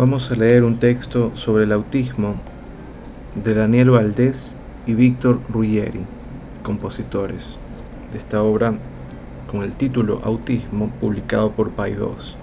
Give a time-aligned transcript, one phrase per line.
[0.00, 2.36] Vamos a leer un texto sobre el autismo
[3.34, 4.56] de Daniel Valdés
[4.86, 6.06] y Víctor Ruggeri,
[6.62, 7.56] compositores
[8.10, 8.78] de esta obra
[9.50, 12.38] con el título Autismo, publicado por Paidós.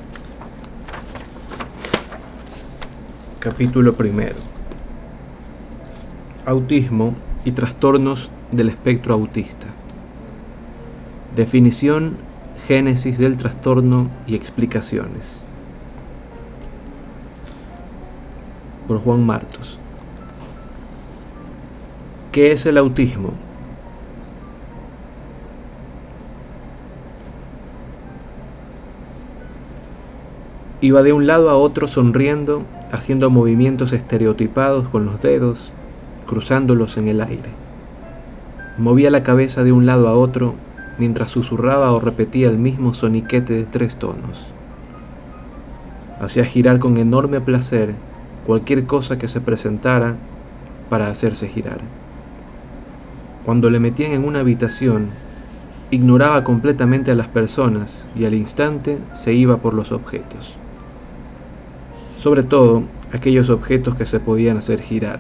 [3.39, 4.35] Capítulo primero.
[6.45, 9.65] Autismo y trastornos del espectro autista.
[11.35, 12.17] Definición,
[12.67, 15.46] génesis del trastorno y explicaciones.
[18.87, 19.79] Por Juan Martos.
[22.31, 23.31] ¿Qué es el autismo?
[30.79, 35.73] Iba de un lado a otro sonriendo, haciendo movimientos estereotipados con los dedos,
[36.27, 37.49] cruzándolos en el aire.
[38.77, 40.53] Movía la cabeza de un lado a otro
[40.99, 44.53] mientras susurraba o repetía el mismo soniquete de tres tonos.
[46.19, 47.95] Hacía girar con enorme placer
[48.47, 50.15] cualquier cosa que se presentara
[50.89, 51.79] para hacerse girar.
[53.45, 55.09] Cuando le metían en una habitación,
[55.91, 60.57] ignoraba completamente a las personas y al instante se iba por los objetos.
[62.15, 65.19] Sobre todo aquellos objetos que se podían hacer girar.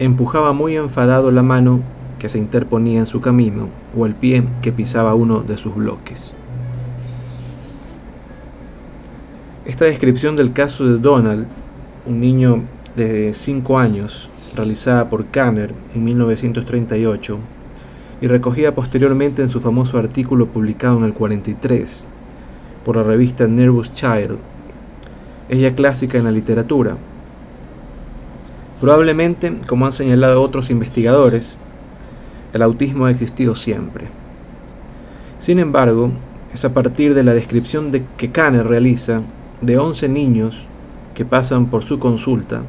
[0.00, 1.80] Empujaba muy enfadado la mano
[2.18, 6.34] que se interponía en su camino o el pie que pisaba uno de sus bloques.
[9.70, 11.46] Esta descripción del caso de Donald,
[12.04, 12.64] un niño
[12.96, 17.38] de 5 años, realizada por Kanner en 1938
[18.20, 22.04] y recogida posteriormente en su famoso artículo publicado en el 43
[22.84, 24.38] por la revista Nervous Child,
[25.48, 26.96] es ya clásica en la literatura.
[28.80, 31.60] Probablemente, como han señalado otros investigadores,
[32.52, 34.08] el autismo ha existido siempre.
[35.38, 36.10] Sin embargo,
[36.52, 39.22] es a partir de la descripción de que Kanner realiza
[39.60, 40.68] de 11 niños
[41.14, 42.62] que pasan por su consulta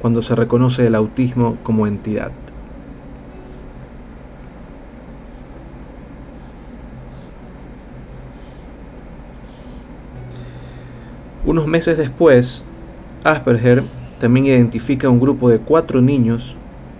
[0.00, 2.30] cuando se reconoce el autismo como entidad.
[11.46, 12.64] Unos meses después,
[13.22, 13.82] Asperger
[14.18, 16.56] también identifica un grupo de cuatro niños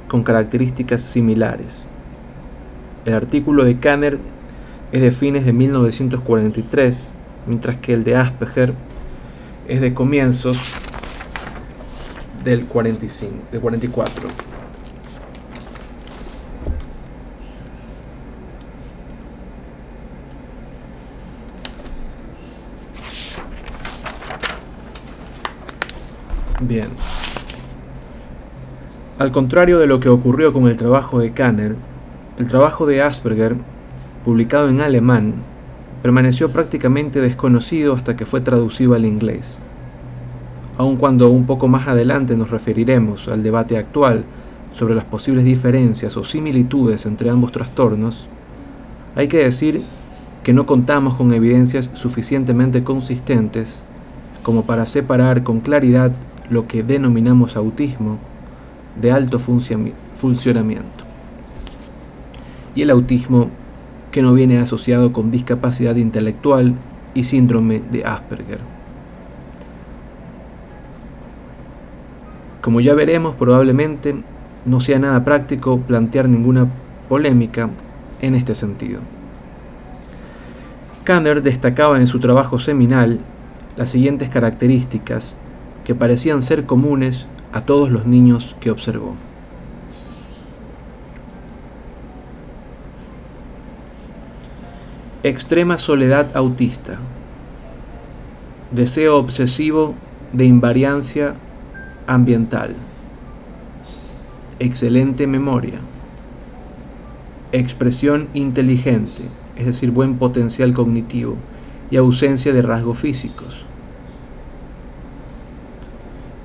[0.06, 1.86] con características similares.
[3.06, 4.18] El artículo de Kanner
[4.92, 7.10] es de fines de 1943,
[7.46, 8.74] mientras que el de Asperger
[9.68, 10.72] es de comienzos
[12.44, 14.28] del 45, de 44.
[26.60, 26.88] Bien.
[29.18, 31.76] Al contrario de lo que ocurrió con el trabajo de Kanner,
[32.38, 33.56] el trabajo de Asperger,
[34.24, 35.34] publicado en alemán,
[36.04, 39.58] permaneció prácticamente desconocido hasta que fue traducido al inglés.
[40.76, 44.26] Aun cuando un poco más adelante nos referiremos al debate actual
[44.70, 48.28] sobre las posibles diferencias o similitudes entre ambos trastornos,
[49.16, 49.82] hay que decir
[50.42, 53.86] que no contamos con evidencias suficientemente consistentes
[54.42, 56.12] como para separar con claridad
[56.50, 58.18] lo que denominamos autismo
[59.00, 61.04] de alto funcionamiento
[62.74, 63.48] y el autismo
[64.14, 66.76] que no viene asociado con discapacidad intelectual
[67.14, 68.60] y síndrome de Asperger.
[72.60, 74.14] Como ya veremos, probablemente
[74.66, 76.68] no sea nada práctico plantear ninguna
[77.08, 77.70] polémica
[78.20, 79.00] en este sentido.
[81.02, 83.18] Kanner destacaba en su trabajo seminal
[83.76, 85.36] las siguientes características
[85.82, 89.16] que parecían ser comunes a todos los niños que observó.
[95.24, 96.98] Extrema soledad autista.
[98.72, 99.94] Deseo obsesivo
[100.34, 101.36] de invariancia
[102.06, 102.74] ambiental.
[104.58, 105.80] Excelente memoria.
[107.52, 109.22] Expresión inteligente,
[109.56, 111.38] es decir, buen potencial cognitivo
[111.90, 113.64] y ausencia de rasgos físicos.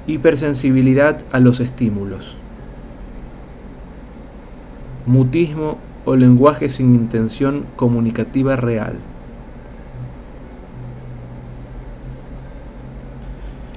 [0.07, 2.37] Hipersensibilidad a los estímulos.
[5.05, 8.95] Mutismo o lenguaje sin intención comunicativa real.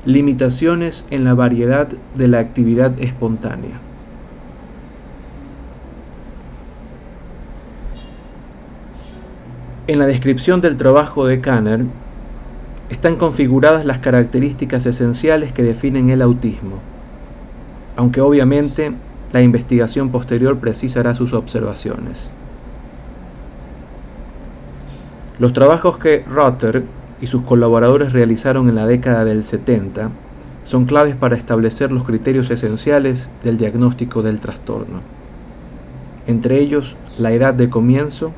[0.04, 3.78] Limitaciones en la variedad de la actividad espontánea.
[9.86, 11.84] En la descripción del trabajo de Kanner
[12.88, 16.78] están configuradas las características esenciales que definen el autismo,
[17.96, 18.92] aunque obviamente
[19.32, 22.32] la investigación posterior precisará sus observaciones.
[25.38, 26.84] Los trabajos que Rotter
[27.20, 30.10] y sus colaboradores realizaron en la década del 70
[30.62, 35.00] son claves para establecer los criterios esenciales del diagnóstico del trastorno,
[36.26, 38.32] entre ellos la edad de comienzo,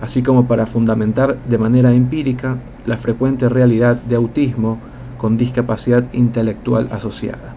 [0.00, 4.78] así como para fundamentar de manera empírica la frecuente realidad de autismo
[5.18, 7.53] con discapacidad intelectual asociada,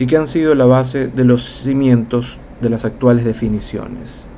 [0.00, 4.28] y que han sido la base de los cimientos de las actuales definiciones.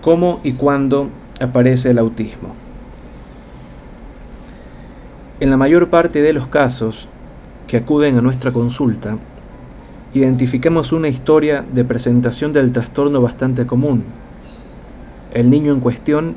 [0.00, 1.10] ¿Cómo y cuándo
[1.40, 2.54] aparece el autismo?
[5.40, 7.08] En la mayor parte de los casos
[7.66, 9.18] que acuden a nuestra consulta,
[10.14, 14.04] identificamos una historia de presentación del trastorno bastante común.
[15.34, 16.34] El niño en cuestión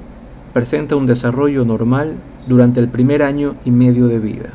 [0.53, 2.15] presenta un desarrollo normal
[2.47, 4.49] durante el primer año y medio de vida.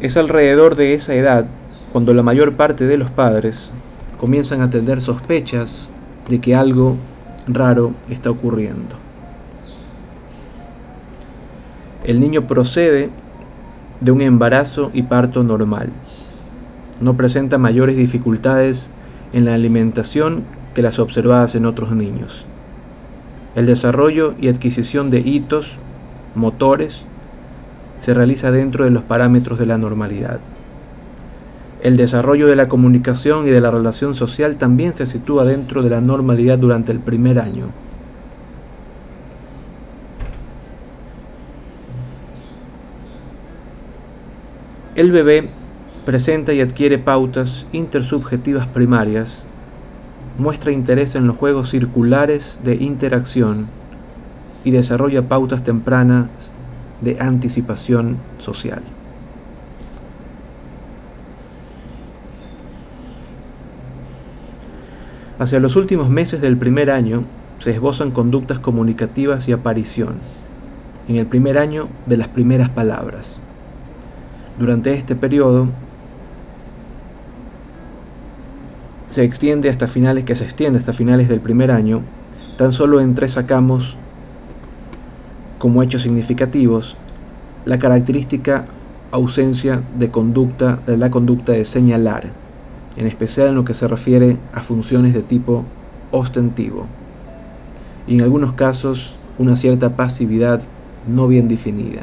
[0.00, 1.46] Es alrededor de esa edad
[1.92, 3.70] cuando la mayor parte de los padres
[4.18, 5.90] comienzan a tener sospechas
[6.28, 6.96] de que algo
[7.46, 9.09] raro está ocurriendo.
[12.04, 13.10] El niño procede
[14.00, 15.90] de un embarazo y parto normal.
[17.00, 18.90] No presenta mayores dificultades
[19.32, 20.44] en la alimentación
[20.74, 22.46] que las observadas en otros niños.
[23.54, 25.78] El desarrollo y adquisición de hitos
[26.34, 27.04] motores
[28.00, 30.40] se realiza dentro de los parámetros de la normalidad.
[31.82, 35.90] El desarrollo de la comunicación y de la relación social también se sitúa dentro de
[35.90, 37.66] la normalidad durante el primer año.
[45.00, 45.48] El bebé
[46.04, 49.46] presenta y adquiere pautas intersubjetivas primarias,
[50.36, 53.68] muestra interés en los juegos circulares de interacción
[54.62, 56.52] y desarrolla pautas tempranas
[57.00, 58.82] de anticipación social.
[65.38, 67.24] Hacia los últimos meses del primer año
[67.58, 70.16] se esbozan conductas comunicativas y aparición,
[71.08, 73.40] en el primer año de las primeras palabras.
[74.60, 75.68] Durante este periodo
[79.08, 82.02] se extiende hasta finales que se extiende hasta finales del primer año,
[82.58, 83.96] tan solo en tres sacamos
[85.58, 86.98] como hechos significativos
[87.64, 88.66] la característica
[89.12, 92.30] ausencia de conducta de la conducta de señalar
[92.98, 95.64] en especial en lo que se refiere a funciones de tipo
[96.10, 96.84] ostentivo,
[98.06, 100.60] y en algunos casos una cierta pasividad
[101.08, 102.02] no bien definida.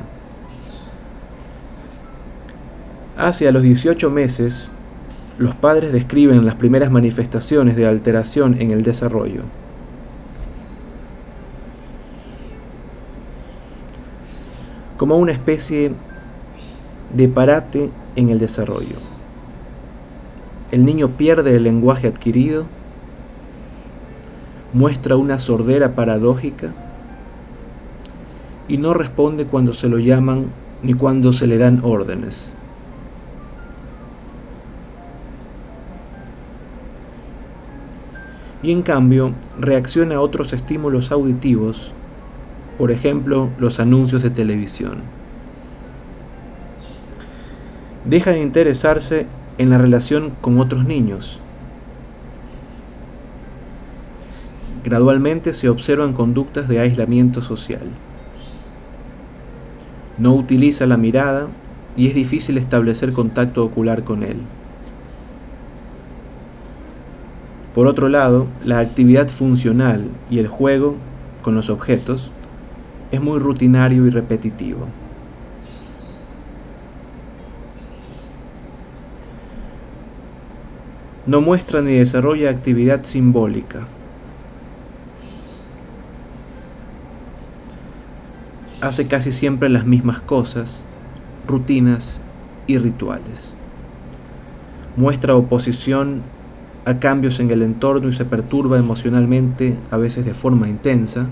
[3.18, 4.70] Hacia los 18 meses,
[5.38, 9.44] los padres describen las primeras manifestaciones de alteración en el desarrollo.
[14.98, 15.92] como una especie
[17.14, 18.96] de parate en el desarrollo
[20.72, 22.66] el niño pierde el lenguaje adquirido,
[24.74, 26.74] muestra una sordera paradójica
[28.68, 30.48] y no responde cuando se lo llaman
[30.84, 32.57] ni cuando se le dan órdenes.
[38.64, 41.94] Y en cambio reacciona a otros estímulos auditivos,
[42.78, 45.02] por ejemplo los anuncios de televisión.
[48.06, 51.40] Deja de interesarse en la relación con otros niños.
[54.84, 57.84] Gradualmente se observan conductas de aislamiento social.
[60.18, 61.50] No utiliza la mirada
[61.98, 64.38] y es difícil establecer contacto ocular con él.
[67.78, 70.96] Por otro lado, la actividad funcional y el juego
[71.44, 72.32] con los objetos
[73.12, 74.88] es muy rutinario y repetitivo.
[81.28, 83.86] no muestra ni desarrolla actividad simbólica.
[88.82, 90.88] Hace casi siempre las mismas cosas,
[91.48, 92.24] rutinas
[92.66, 93.56] y rituales.
[94.96, 96.24] Muestra oposición
[96.88, 101.28] a cambios en el entorno y se perturba emocionalmente, a veces de forma intensa,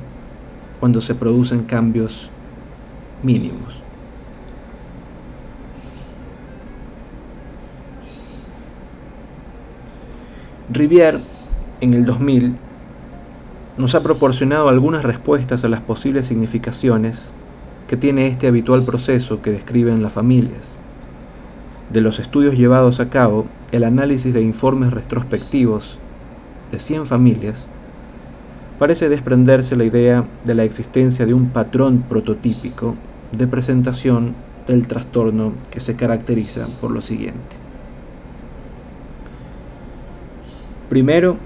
[0.81, 2.29] cuando se producen cambios
[3.23, 3.81] mínimos.
[10.73, 11.21] Rivière,
[11.79, 12.55] en el 2000,
[13.77, 17.31] nos ha proporcionado algunas respuestas a las posibles significaciones
[17.87, 20.81] que tiene este habitual proceso que describen las familias.
[21.91, 25.99] De los estudios llevados a cabo, el análisis de informes retrospectivos
[26.71, 27.67] de 100 familias,
[28.79, 32.95] parece desprenderse la idea de la existencia de un patrón prototípico
[33.31, 34.33] de presentación
[34.67, 37.57] del trastorno que se caracteriza por lo siguiente.
[40.89, 41.37] Primero,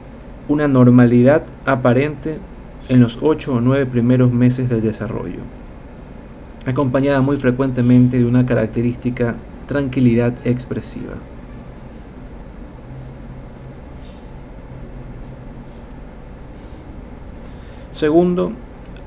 [0.48, 2.40] una normalidad aparente
[2.88, 5.42] en los 8 o 9 primeros meses del desarrollo,
[6.66, 9.36] acompañada muy frecuentemente de una característica
[9.70, 11.14] tranquilidad expresiva.
[17.92, 18.54] Segundo,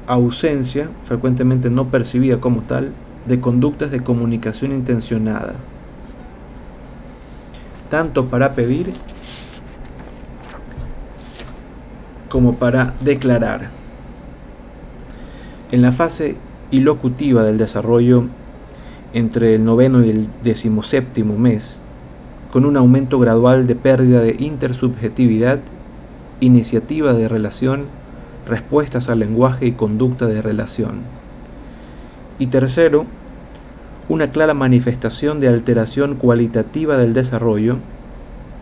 [0.07, 2.95] ausencia, frecuentemente no percibida como tal,
[3.27, 5.57] de conductas de comunicación intencionada,
[7.91, 8.93] tanto para pedir
[12.29, 13.69] como para declarar.
[15.73, 16.37] En la fase
[16.71, 18.29] ilocutiva del desarrollo,
[19.13, 21.81] entre el noveno y el decimoséptimo mes,
[22.53, 25.61] con un aumento gradual de pérdida de intersubjetividad,
[26.41, 27.87] iniciativa de relación,
[28.47, 31.01] respuestas al lenguaje y conducta de relación.
[32.39, 33.07] Y tercero,
[34.09, 37.79] una clara manifestación de alteración cualitativa del desarrollo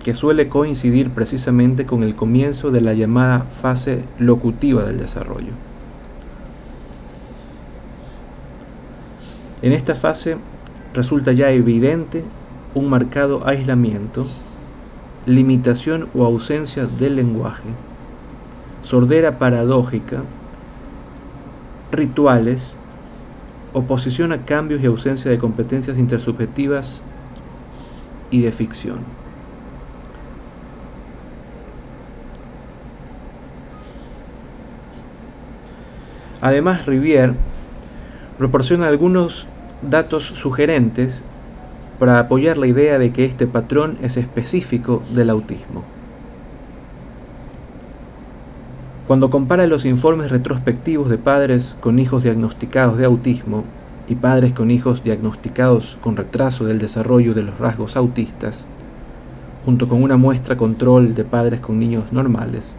[0.04, 5.69] que suele coincidir precisamente con el comienzo de la llamada fase locutiva del desarrollo.
[9.62, 10.38] En esta fase
[10.94, 12.24] resulta ya evidente
[12.74, 14.26] un marcado aislamiento,
[15.26, 17.68] limitación o ausencia del lenguaje,
[18.82, 20.22] sordera paradójica,
[21.92, 22.78] rituales,
[23.74, 27.02] oposición a cambios y ausencia de competencias intersubjetivas
[28.30, 29.00] y de ficción.
[36.40, 37.34] Además, Rivière
[38.40, 39.46] proporciona algunos
[39.82, 41.24] datos sugerentes
[41.98, 45.84] para apoyar la idea de que este patrón es específico del autismo.
[49.06, 53.64] Cuando compara los informes retrospectivos de padres con hijos diagnosticados de autismo
[54.08, 58.68] y padres con hijos diagnosticados con retraso del desarrollo de los rasgos autistas,
[59.66, 62.74] junto con una muestra control de padres con niños normales,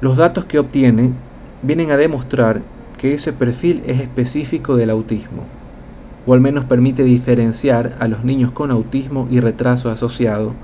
[0.00, 1.12] los datos que obtiene
[1.60, 2.62] vienen a demostrar
[3.02, 5.42] que ese perfil es específico del autismo,
[6.24, 10.54] o al menos permite diferenciar a los niños con autismo y retraso asociado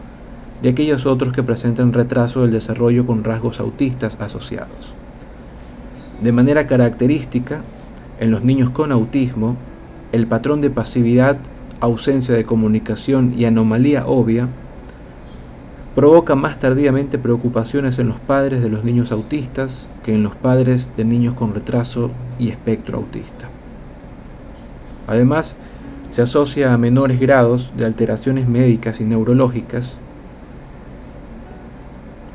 [0.63, 4.95] de aquellos otros que presentan retraso del desarrollo con rasgos autistas asociados.
[6.23, 7.65] De manera característica,
[8.21, 9.57] en los niños con autismo,
[10.13, 11.39] el patrón de pasividad,
[11.81, 14.47] ausencia de comunicación y anomalía obvia
[15.99, 20.89] provoca más tardíamente preocupaciones en los padres de los niños autistas que en los padres
[20.97, 23.49] de niños con retraso y espectro autista.
[25.09, 25.57] Además,
[26.11, 29.99] se asocia a menores grados de alteraciones médicas y neurológicas,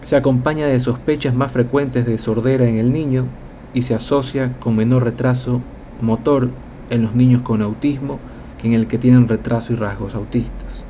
[0.01, 3.27] se acompaña de sospechas más frecuentes de sordera en el niño
[3.73, 5.61] y se asocia con menor retraso
[6.01, 6.49] motor
[6.89, 8.19] en los niños con autismo
[8.61, 10.83] que en el que tienen retraso y rasgos autistas.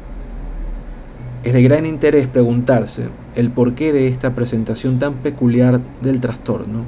[1.43, 6.85] Es de gran interés preguntarse el porqué de esta presentación tan peculiar del trastorno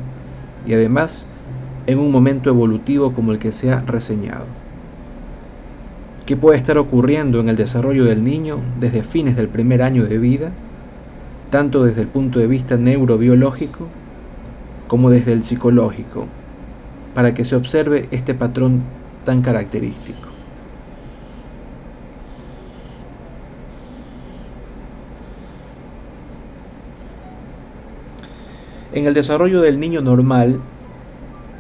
[0.65, 1.27] y además
[1.88, 4.45] en un momento evolutivo como el que se ha reseñado.
[6.25, 10.17] ¿Qué puede estar ocurriendo en el desarrollo del niño desde fines del primer año de
[10.19, 10.51] vida,
[11.50, 13.89] tanto desde el punto de vista neurobiológico
[14.88, 16.27] como desde el psicológico,
[17.13, 18.83] para que se observe este patrón
[19.25, 20.34] tan característico?
[28.95, 30.61] En el desarrollo del niño normal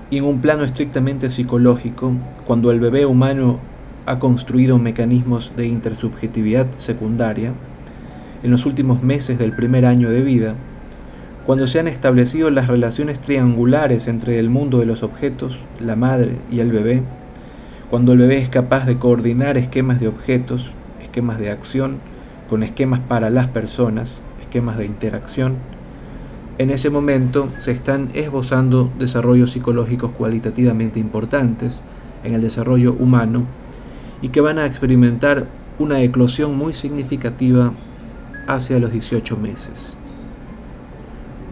[0.09, 2.13] y en un plano estrictamente psicológico,
[2.47, 3.59] cuando el bebé humano
[4.05, 7.51] ha construido mecanismos de intersubjetividad secundaria,
[8.41, 10.55] en los últimos meses del primer año de vida,
[11.45, 16.37] cuando se han establecido las relaciones triangulares entre el mundo de los objetos, la madre
[16.49, 17.03] y el bebé,
[17.89, 21.97] cuando el bebé es capaz de coordinar esquemas de objetos, esquemas de acción,
[22.49, 25.57] con esquemas para las personas, esquemas de interacción,
[26.57, 31.83] en ese momento se están esbozando desarrollos psicológicos cualitativamente importantes
[32.23, 33.43] en el desarrollo humano
[34.21, 35.47] y que van a experimentar
[35.79, 37.71] una eclosión muy significativa
[38.47, 39.97] hacia los 18 meses.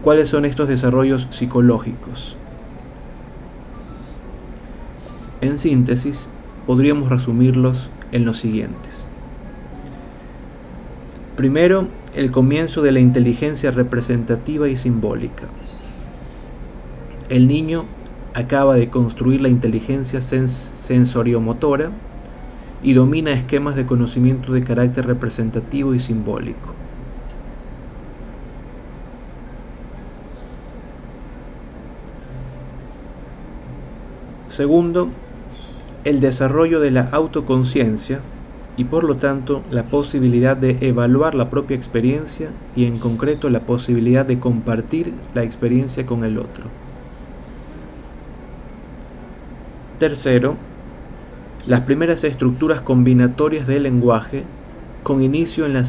[0.02, 2.36] ¿Cuáles son estos desarrollos psicológicos?
[5.42, 6.30] En síntesis,
[6.66, 9.06] podríamos resumirlos en los siguientes.
[11.36, 15.44] Primero, el comienzo de la inteligencia representativa y simbólica.
[17.28, 17.86] El niño
[18.34, 21.90] acaba de construir la inteligencia sensoriomotora
[22.82, 26.74] y domina esquemas de conocimiento de carácter representativo y simbólico.
[34.46, 35.08] Segundo,
[36.04, 38.20] el desarrollo de la autoconciencia
[38.76, 43.60] y por lo tanto la posibilidad de evaluar la propia experiencia y en concreto la
[43.60, 46.64] posibilidad de compartir la experiencia con el otro.
[49.98, 50.56] Tercero,
[51.66, 54.44] las primeras estructuras combinatorias del lenguaje
[55.02, 55.84] con inicio en la,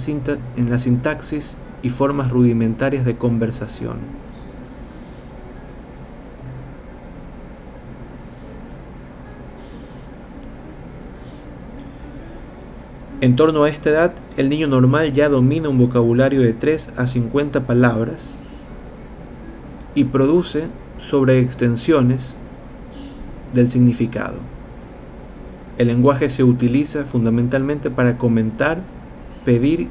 [0.55, 4.25] en la sintaxis y formas rudimentarias de conversación.
[13.25, 17.08] En torno a esta edad, el niño normal ya domina un vocabulario de 3 a
[17.08, 18.67] 50 palabras
[19.96, 20.67] y produce
[21.00, 22.38] sobreextensiones
[23.51, 24.36] del significado.
[25.79, 28.84] El lenguaje se utiliza fundamentalmente para comentar,
[29.44, 29.89] pedir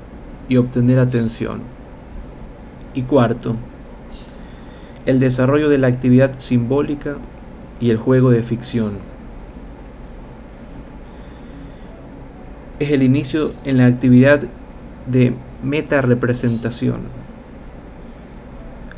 [0.49, 1.63] y obtener atención.
[2.95, 3.57] Y cuarto,
[5.07, 7.17] el desarrollo de la actividad simbólica
[7.81, 9.14] y el juego de ficción.
[12.79, 14.49] Es el inicio en la actividad
[15.07, 17.01] de meta-representación.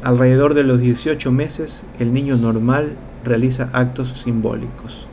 [0.03, 5.09] Alrededor de los 18 meses, el niño normal realiza actos simbólicos.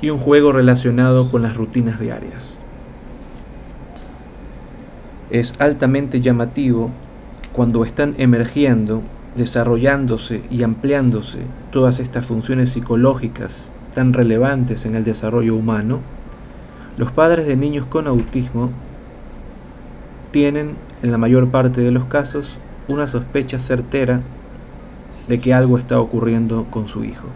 [0.00, 2.58] Y un juego relacionado con las rutinas diarias.
[5.30, 6.90] Es altamente llamativo
[7.52, 9.02] cuando están emergiendo,
[9.36, 11.38] desarrollándose y ampliándose
[11.72, 16.00] todas estas funciones psicológicas tan relevantes en el desarrollo humano,
[16.98, 18.70] los padres de niños con autismo
[20.30, 22.58] tienen, en la mayor parte de los casos,
[22.88, 24.20] una sospecha certera
[25.28, 27.28] de que algo está ocurriendo con su hijo.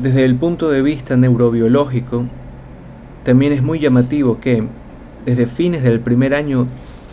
[0.00, 2.24] Desde el punto de vista neurobiológico,
[3.24, 4.64] también es muy llamativo que,
[5.28, 6.66] desde fines del primer año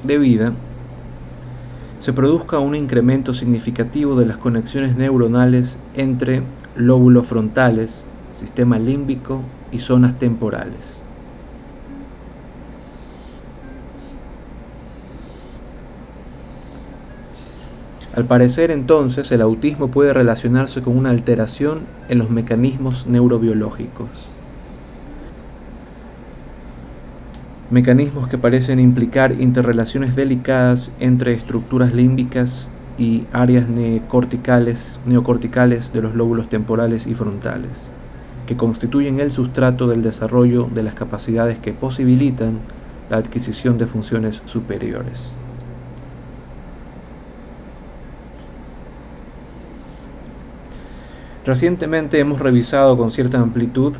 [0.06, 0.54] de vida,
[1.99, 6.43] se produzca un incremento significativo de las conexiones neuronales entre
[6.78, 9.41] lóbulos frontales, sistema límbico
[9.73, 11.01] y zonas temporales.
[18.15, 24.35] Al parecer entonces el autismo puede relacionarse con una alteración en los mecanismos neurobiológicos.
[27.69, 36.15] Mecanismos que parecen implicar interrelaciones delicadas entre estructuras límbicas y áreas neocorticales, neocorticales de los
[36.15, 37.88] lóbulos temporales y frontales,
[38.45, 42.60] que constituyen el sustrato del desarrollo de las capacidades que posibilitan
[43.10, 45.34] la adquisición de funciones superiores.
[51.45, 53.95] Recientemente hemos revisado con cierta amplitud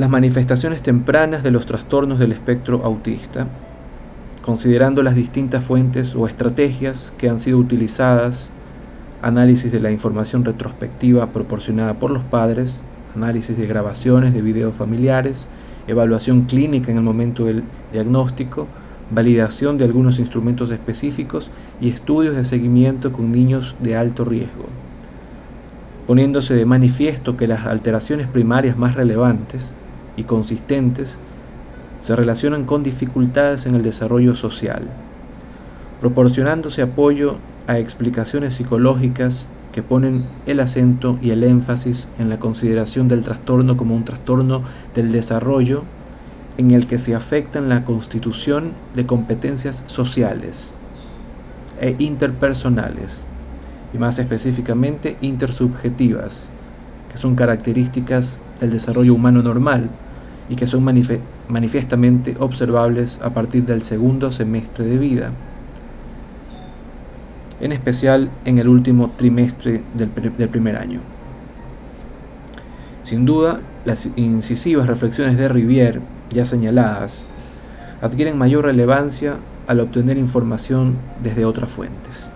[0.00, 3.46] las manifestaciones tempranas de los trastornos del espectro autista,
[4.42, 8.48] considerando las distintas fuentes o estrategias que han sido utilizadas,
[9.20, 12.80] análisis de la información retrospectiva proporcionada por los padres,
[13.14, 15.48] análisis de grabaciones de videos familiares,
[15.86, 18.68] evaluación clínica en el momento del diagnóstico,
[19.10, 24.64] validación de algunos instrumentos específicos y estudios de seguimiento con niños de alto riesgo,
[26.06, 29.74] poniéndose de manifiesto que las alteraciones primarias más relevantes
[30.20, 31.16] y consistentes
[32.00, 34.82] se relacionan con dificultades en el desarrollo social,
[36.00, 43.08] proporcionándose apoyo a explicaciones psicológicas que ponen el acento y el énfasis en la consideración
[43.08, 44.62] del trastorno como un trastorno
[44.94, 45.84] del desarrollo
[46.58, 50.74] en el que se afectan la constitución de competencias sociales
[51.80, 53.26] e interpersonales,
[53.94, 56.50] y más específicamente intersubjetivas,
[57.10, 59.90] que son características del desarrollo humano normal
[60.50, 65.30] y que son manifiestamente observables a partir del segundo semestre de vida,
[67.60, 71.00] en especial en el último trimestre del, del primer año.
[73.02, 77.26] Sin duda, las incisivas reflexiones de Rivière, ya señaladas,
[78.02, 79.36] adquieren mayor relevancia
[79.68, 82.29] al obtener información desde otras fuentes.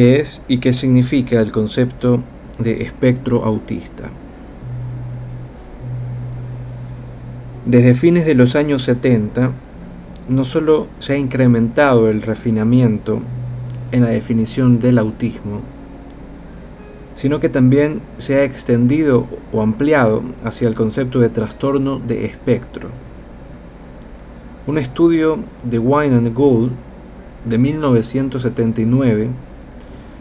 [0.00, 2.22] Qué es y qué significa el concepto
[2.58, 4.08] de espectro autista.
[7.66, 9.50] Desde fines de los años 70,
[10.30, 13.20] no solo se ha incrementado el refinamiento
[13.92, 15.60] en la definición del autismo,
[17.14, 22.88] sino que también se ha extendido o ampliado hacia el concepto de trastorno de espectro.
[24.66, 26.70] Un estudio de Wine and Gould
[27.44, 29.28] de 1979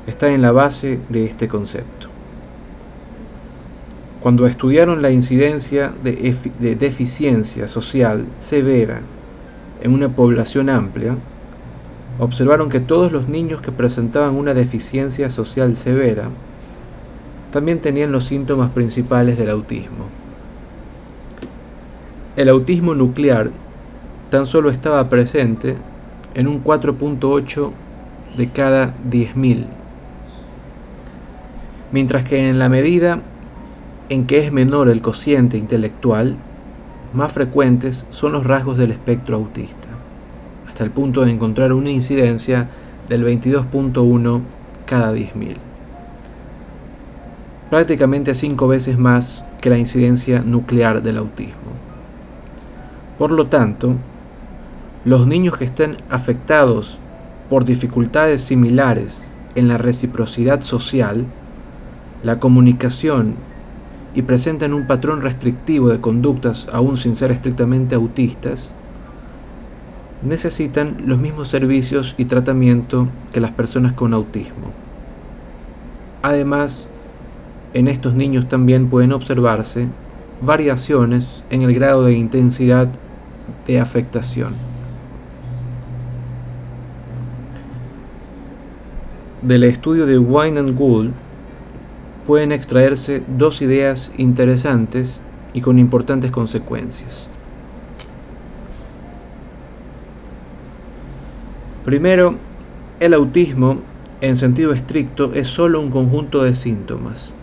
[0.10, 2.08] está en la base de este concepto.
[4.22, 9.02] Cuando estudiaron la incidencia de, de deficiencia social severa
[9.82, 11.17] en una población amplia,
[12.19, 16.30] observaron que todos los niños que presentaban una deficiencia social severa
[17.52, 20.06] también tenían los síntomas principales del autismo.
[22.36, 23.52] El autismo nuclear
[24.30, 25.76] tan solo estaba presente
[26.36, 27.72] en un 4.8
[28.38, 29.65] de cada 10.000,
[31.91, 33.21] mientras que en la medida
[34.10, 36.38] en que es menor el cociente intelectual,
[37.13, 39.89] más frecuentes son los rasgos del espectro autista,
[40.67, 42.69] hasta el punto de encontrar una incidencia
[43.08, 44.41] del 22.1
[44.86, 45.58] cada 10.000.
[47.69, 51.71] Prácticamente cinco veces más que la incidencia nuclear del autismo.
[53.17, 53.95] Por lo tanto,
[55.06, 56.99] los niños que estén afectados
[57.49, 61.25] por dificultades similares en la reciprocidad social,
[62.23, 63.36] la comunicación
[64.13, 68.73] y presentan un patrón restrictivo de conductas aún sin ser estrictamente autistas,
[70.23, 74.73] necesitan los mismos servicios y tratamiento que las personas con autismo.
[76.21, 76.88] Además,
[77.73, 79.88] en estos niños también pueden observarse
[80.41, 82.89] variaciones en el grado de intensidad
[83.67, 84.53] de afectación.
[89.41, 91.13] Del estudio de Wine and Gould
[92.30, 97.28] pueden extraerse dos ideas interesantes y con importantes consecuencias.
[101.84, 102.36] Primero,
[103.00, 103.80] el autismo,
[104.22, 107.34] en sentido estricto, es solo un conjunto de síntomas.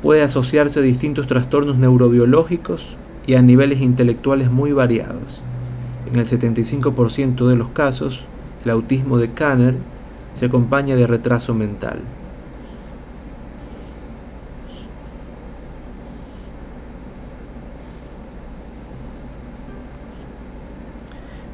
[0.00, 2.96] Puede asociarse a distintos trastornos neurobiológicos
[3.26, 5.42] y a niveles intelectuales muy variados.
[6.08, 8.26] En el 75% de los casos,
[8.64, 9.74] el autismo de Kanner
[10.34, 11.98] se acompaña de retraso mental.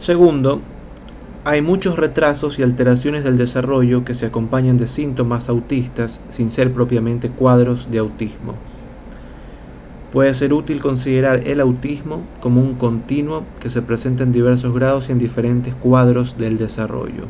[0.05, 0.61] Segundo,
[1.47, 6.75] hay muchos retrasos y alteraciones del desarrollo que se acompañan de síntomas autistas sin ser
[6.75, 8.55] propiamente cuadros de autismo.
[10.13, 15.09] Puede ser útil considerar el autismo como un continuo que se presenta en diversos grados
[15.09, 17.25] y en diferentes cuadros del desarrollo.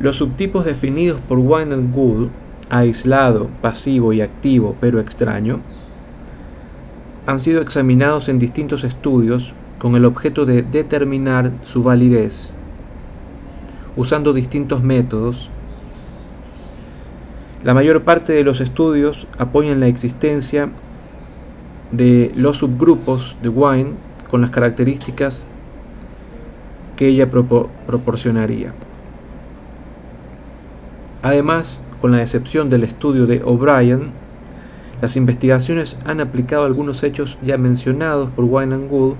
[0.00, 2.30] Los subtipos definidos por Wine and Gould
[2.72, 5.60] aislado, pasivo y activo, pero extraño,
[7.26, 12.50] han sido examinados en distintos estudios con el objeto de determinar su validez,
[13.94, 15.50] usando distintos métodos.
[17.62, 20.70] La mayor parte de los estudios apoyan la existencia
[21.90, 23.92] de los subgrupos de Wine
[24.30, 25.46] con las características
[26.96, 28.72] que ella proporcionaría.
[31.20, 34.10] Además, con la excepción del estudio de O'Brien,
[35.00, 39.16] las investigaciones han aplicado algunos hechos ya mencionados por Wine and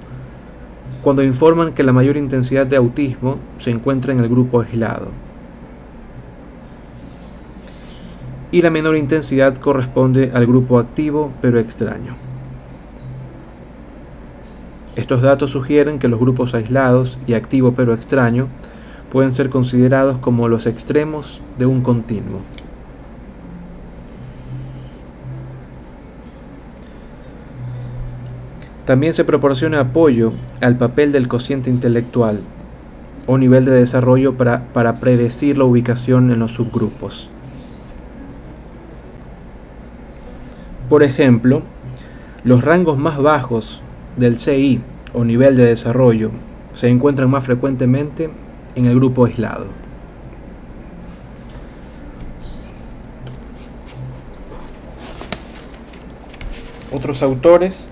[1.00, 5.10] cuando informan que la mayor intensidad de autismo se encuentra en el grupo aislado
[8.50, 12.16] y la menor intensidad corresponde al grupo activo pero extraño.
[14.96, 18.48] Estos datos sugieren que los grupos aislados y activo pero extraño
[19.08, 22.40] pueden ser considerados como los extremos de un continuo.
[28.84, 32.40] También se proporciona apoyo al papel del cociente intelectual
[33.26, 37.30] o nivel de desarrollo para, para predecir la ubicación en los subgrupos.
[40.88, 41.62] Por ejemplo,
[42.42, 43.82] los rangos más bajos
[44.16, 44.80] del CI
[45.12, 46.32] o nivel de desarrollo
[46.74, 48.30] se encuentran más frecuentemente
[48.74, 49.66] en el grupo aislado.
[56.92, 57.88] Otros autores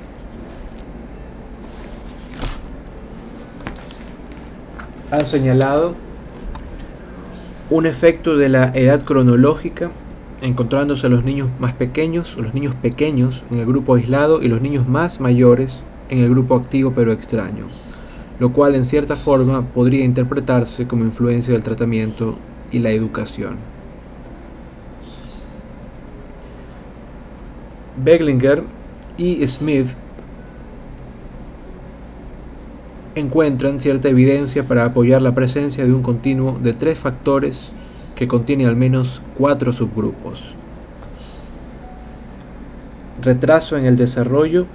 [5.10, 5.94] ha señalado
[7.68, 9.90] un efecto de la edad cronológica,
[10.40, 14.88] encontrándose los niños más pequeños, los niños pequeños en el grupo aislado y los niños
[14.88, 17.64] más mayores en el grupo activo pero extraño,
[18.38, 22.36] lo cual en cierta forma podría interpretarse como influencia del tratamiento
[22.70, 23.56] y la educación.
[28.02, 28.62] Beglinger
[29.16, 29.88] y Smith
[33.14, 37.72] encuentran cierta evidencia para apoyar la presencia de un continuo de tres factores
[38.14, 40.56] que contiene al menos cuatro subgrupos.
[43.22, 44.66] Retraso en el desarrollo,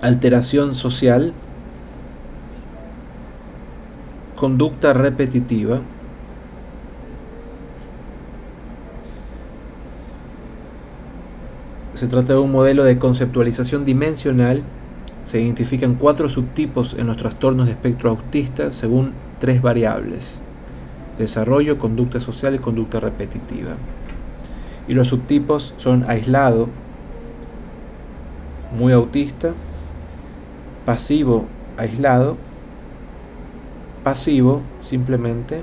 [0.00, 1.34] alteración social,
[4.34, 5.80] conducta repetitiva,
[11.94, 14.62] se trata de un modelo de conceptualización dimensional
[15.24, 20.44] se identifican cuatro subtipos en los trastornos de espectro autista según tres variables.
[21.18, 23.72] Desarrollo, conducta social y conducta repetitiva.
[24.88, 26.68] Y los subtipos son aislado,
[28.72, 29.52] muy autista,
[30.84, 32.36] pasivo, aislado,
[34.02, 35.62] pasivo simplemente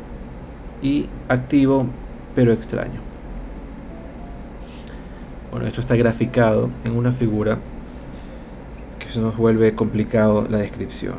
[0.81, 1.87] y activo
[2.35, 3.01] pero extraño.
[5.51, 7.57] Bueno, esto está graficado en una figura
[9.11, 11.15] se nos vuelve complicado la descripción.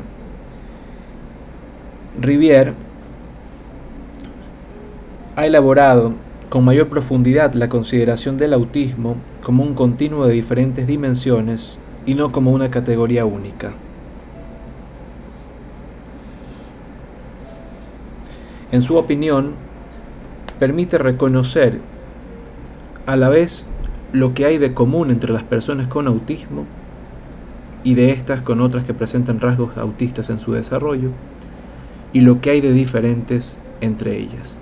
[2.19, 2.73] Rivière
[5.35, 6.13] ha elaborado
[6.49, 12.31] con mayor profundidad la consideración del autismo como un continuo de diferentes dimensiones y no
[12.31, 13.73] como una categoría única.
[18.71, 19.53] En su opinión,
[20.59, 21.79] permite reconocer
[23.05, 23.65] a la vez
[24.11, 26.65] lo que hay de común entre las personas con autismo
[27.83, 31.11] y de estas con otras que presentan rasgos autistas en su desarrollo,
[32.13, 34.59] y lo que hay de diferentes entre ellas.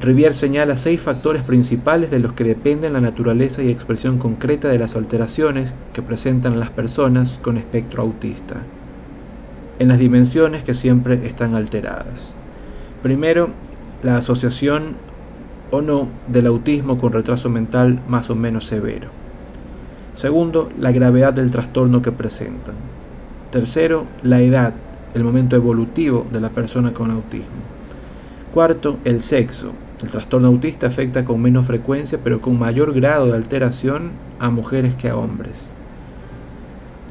[0.00, 4.78] Rivière señala seis factores principales de los que dependen la naturaleza y expresión concreta de
[4.78, 8.62] las alteraciones que presentan las personas con espectro autista,
[9.78, 12.32] en las dimensiones que siempre están alteradas.
[13.02, 13.50] Primero,
[14.02, 14.96] la asociación
[15.70, 19.19] o no del autismo con retraso mental más o menos severo.
[20.12, 22.74] Segundo, la gravedad del trastorno que presentan.
[23.50, 24.74] Tercero, la edad,
[25.14, 27.60] el momento evolutivo de la persona con autismo.
[28.52, 29.72] Cuarto, el sexo.
[30.02, 34.94] El trastorno autista afecta con menos frecuencia pero con mayor grado de alteración a mujeres
[34.94, 35.70] que a hombres.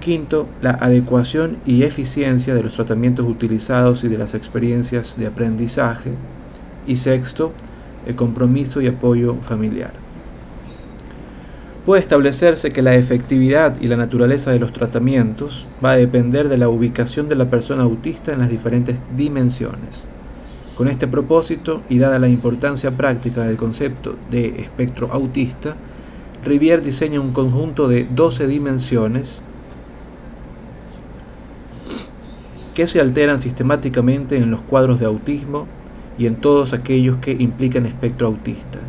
[0.01, 6.13] Quinto, la adecuación y eficiencia de los tratamientos utilizados y de las experiencias de aprendizaje.
[6.85, 7.53] Y sexto,
[8.05, 10.08] el compromiso y apoyo familiar
[11.85, 16.57] puede establecerse que la efectividad y la naturaleza de los tratamientos va a depender de
[16.57, 20.07] la ubicación de la persona autista en las diferentes dimensiones.
[20.75, 25.75] Con este propósito y dada la importancia práctica del concepto de espectro autista,
[26.43, 29.41] Rivière diseña un conjunto de 12 dimensiones
[32.73, 35.67] que se alteran sistemáticamente en los cuadros de autismo
[36.17, 38.79] y en todos aquellos que implican espectro autista.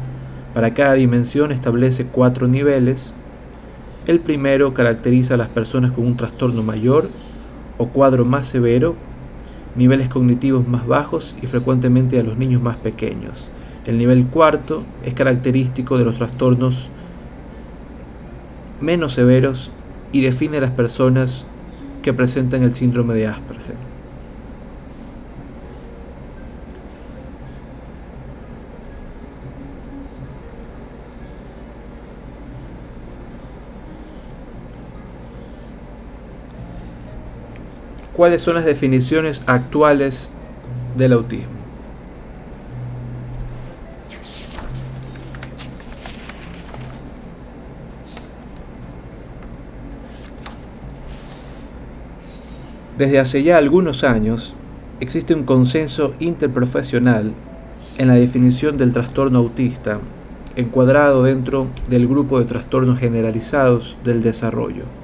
[0.54, 3.12] Para cada dimensión establece cuatro niveles.
[4.06, 7.08] El primero caracteriza a las personas con un trastorno mayor
[7.78, 8.94] o cuadro más severo,
[9.76, 13.50] niveles cognitivos más bajos y frecuentemente a los niños más pequeños.
[13.86, 16.90] El nivel cuarto es característico de los trastornos
[18.80, 19.70] menos severos
[20.12, 21.46] y define a las personas
[22.02, 23.89] que presentan el síndrome de Asperger.
[38.20, 40.30] Cuáles son las definiciones actuales
[40.94, 41.54] del autismo.
[52.98, 54.52] Desde hace ya algunos años
[55.00, 57.32] existe un consenso interprofesional
[57.96, 59.98] en la definición del trastorno autista
[60.56, 64.99] encuadrado dentro del grupo de trastornos generalizados del desarrollo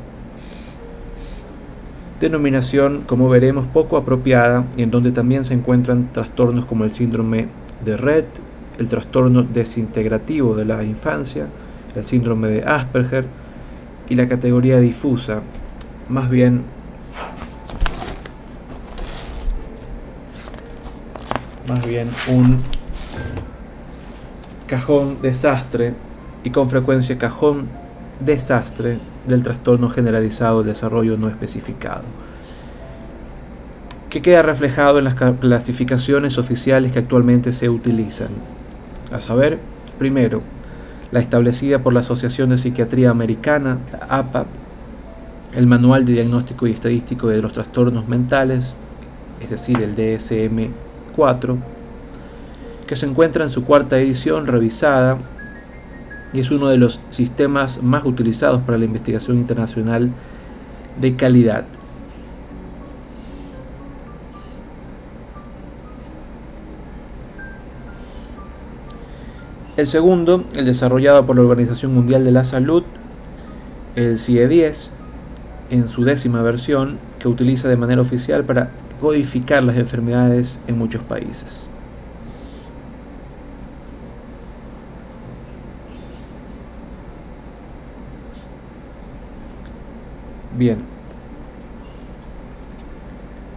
[2.20, 7.48] denominación, como veremos, poco apropiada y en donde también se encuentran trastornos como el síndrome
[7.84, 8.24] de Red,
[8.78, 11.48] el trastorno desintegrativo de la infancia,
[11.94, 13.26] el síndrome de Asperger
[14.08, 15.42] y la categoría difusa,
[16.08, 16.64] más bien
[21.68, 22.58] más bien un
[24.66, 25.94] cajón desastre
[26.44, 27.68] y con frecuencia cajón
[28.20, 32.02] desastre del trastorno generalizado del desarrollo no especificado,
[34.10, 38.28] que queda reflejado en las clasificaciones oficiales que actualmente se utilizan.
[39.12, 39.58] A saber,
[39.98, 40.42] primero,
[41.12, 44.46] la establecida por la Asociación de Psiquiatría Americana, la APA,
[45.54, 48.76] el Manual de Diagnóstico y Estadístico de los Trastornos Mentales,
[49.40, 51.56] es decir, el DSM-4,
[52.86, 55.18] que se encuentra en su cuarta edición revisada
[56.36, 60.12] y es uno de los sistemas más utilizados para la investigación internacional
[61.00, 61.64] de calidad.
[69.78, 72.82] El segundo, el desarrollado por la Organización Mundial de la Salud,
[73.94, 74.90] el CIE-10,
[75.70, 78.70] en su décima versión, que utiliza de manera oficial para
[79.00, 81.66] codificar las enfermedades en muchos países.
[90.56, 90.78] Bien.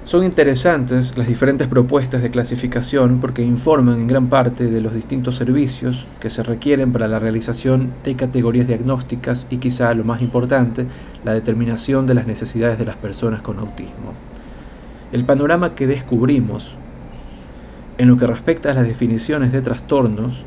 [0.03, 5.35] Son interesantes las diferentes propuestas de clasificación porque informan en gran parte de los distintos
[5.35, 10.87] servicios que se requieren para la realización de categorías diagnósticas y quizá lo más importante,
[11.23, 14.13] la determinación de las necesidades de las personas con autismo.
[15.11, 16.75] El panorama que descubrimos
[17.99, 20.43] en lo que respecta a las definiciones de trastornos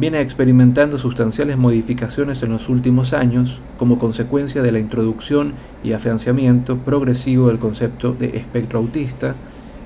[0.00, 5.52] viene experimentando sustanciales modificaciones en los últimos años como consecuencia de la introducción
[5.84, 9.34] y afianzamiento progresivo del concepto de espectro autista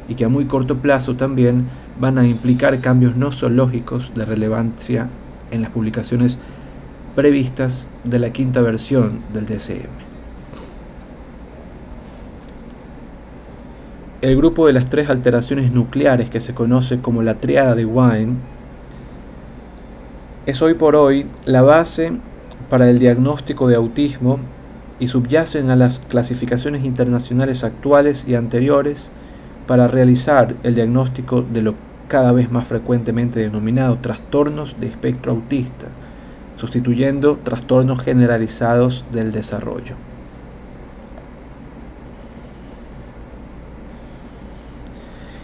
[0.09, 1.67] y que a muy corto plazo también
[1.99, 5.11] van a implicar cambios no zoológicos de relevancia
[5.51, 6.39] en las publicaciones
[7.17, 9.91] previstas de la quinta versión del DCM.
[14.23, 18.37] El grupo de las tres alteraciones nucleares que se conoce como la triada de Wine
[20.47, 22.13] es hoy por hoy la base
[22.69, 24.39] para el diagnóstico de autismo
[24.99, 29.11] y subyacen a las clasificaciones internacionales actuales y anteriores
[29.67, 31.75] para realizar el diagnóstico de lo
[32.09, 35.87] cada vez más frecuentemente denominado trastornos de espectro autista,
[36.57, 39.97] sustituyendo trastornos generalizados del desarrollo.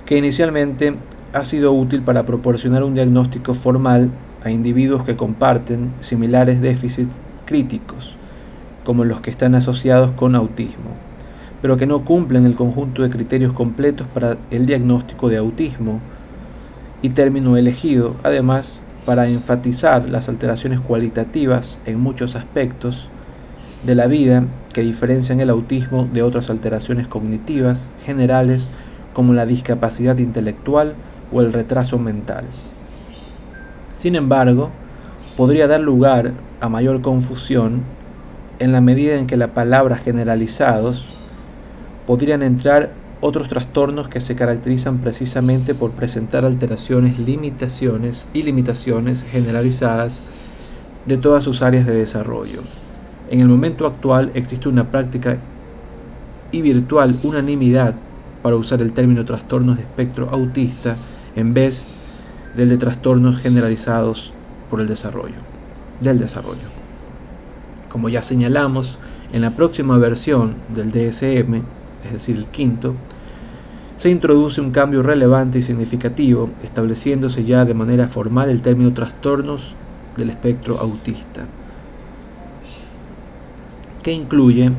[0.05, 0.97] que inicialmente
[1.33, 4.11] ha sido útil para proporcionar un diagnóstico formal
[4.45, 7.15] a individuos que comparten similares déficits
[7.47, 8.17] críticos,
[8.85, 10.91] como los que están asociados con autismo,
[11.63, 16.01] pero que no cumplen el conjunto de criterios completos para el diagnóstico de autismo,
[17.03, 23.09] y término elegido además para enfatizar las alteraciones cualitativas en muchos aspectos
[23.85, 28.69] de la vida que diferencian el autismo de otras alteraciones cognitivas generales
[29.15, 30.95] como la discapacidad intelectual
[31.33, 32.45] o el retraso mental.
[34.01, 34.71] Sin embargo,
[35.37, 36.33] podría dar lugar
[36.63, 37.83] a mayor confusión
[38.59, 41.13] en la medida en que la palabra generalizados
[42.07, 50.23] podrían entrar otros trastornos que se caracterizan precisamente por presentar alteraciones, limitaciones y limitaciones generalizadas
[51.05, 52.63] de todas sus áreas de desarrollo.
[53.29, 55.37] En el momento actual existe una práctica
[56.53, 57.97] y virtual unanimidad
[58.41, 60.97] para usar el término trastornos de espectro autista
[61.37, 62.00] en vez de
[62.57, 64.35] del de trastornos generalizados
[64.69, 65.37] por el desarrollo,
[66.01, 66.69] del desarrollo.
[67.89, 68.99] Como ya señalamos,
[69.33, 71.63] en la próxima versión del DSM,
[72.05, 72.95] es decir, el quinto,
[73.97, 79.77] se introduce un cambio relevante y significativo, estableciéndose ya de manera formal el término trastornos
[80.17, 81.47] del espectro autista,
[84.03, 84.73] que incluye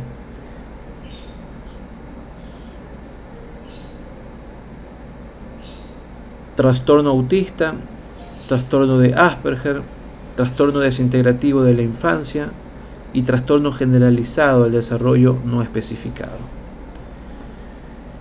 [6.62, 7.74] trastorno autista,
[8.48, 9.82] trastorno de Asperger,
[10.36, 12.50] trastorno desintegrativo de la infancia
[13.14, 16.38] y trastorno generalizado del desarrollo no especificado.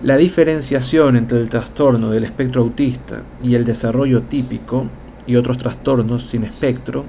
[0.01, 4.87] La diferenciación entre el trastorno del espectro autista y el desarrollo típico
[5.27, 7.05] y otros trastornos sin espectro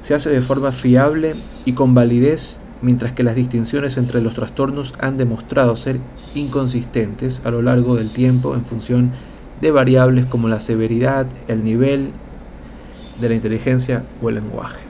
[0.00, 4.94] se hace de forma fiable y con validez, mientras que las distinciones entre los trastornos
[4.98, 6.00] han demostrado ser
[6.34, 9.29] inconsistentes a lo largo del tiempo en función de
[9.70, 12.12] variables como la severidad, el nivel
[13.20, 14.80] de la inteligencia o el lenguaje.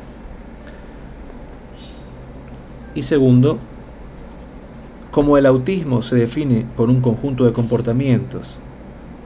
[2.94, 3.58] Y segundo,
[5.10, 8.58] como el autismo se define por un conjunto de comportamientos,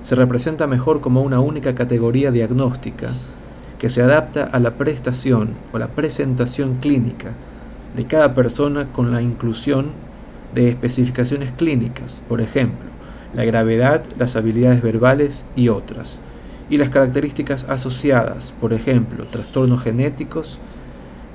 [0.02, 3.10] se representa mejor como una única categoría diagnóstica
[3.78, 7.32] que se adapta a la prestación o la presentación clínica
[7.96, 9.92] de cada persona con la inclusión
[10.54, 12.93] de especificaciones clínicas, por ejemplo,
[13.34, 16.20] la gravedad, las habilidades verbales y otras,
[16.70, 20.60] y las características asociadas, por ejemplo, trastornos genéticos,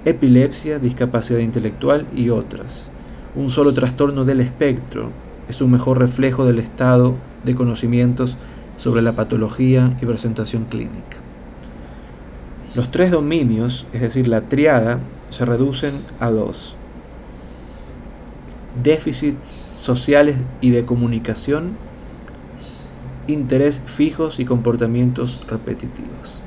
[0.06, 2.92] epilepsia, discapacidad intelectual y otras.
[3.36, 5.12] Un solo trastorno del espectro
[5.48, 8.38] es un mejor reflejo del estado de conocimientos
[8.78, 11.18] sobre la patología y presentación clínica.
[12.76, 16.76] Los tres dominios, es decir, la triada, se reducen a dos.
[18.82, 19.36] Déficit
[19.76, 21.89] sociales y de comunicación
[23.34, 26.44] interés fijos y comportamientos repetitivos.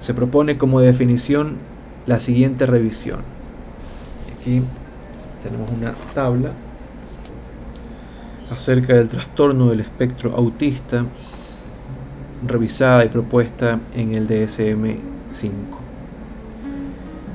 [0.00, 1.58] se propone como definición
[2.06, 3.20] la siguiente revisión.
[4.34, 4.62] Aquí
[5.42, 6.52] tenemos una tabla
[8.50, 11.04] acerca del trastorno del espectro autista
[12.46, 15.00] revisada y propuesta en el DSM-5.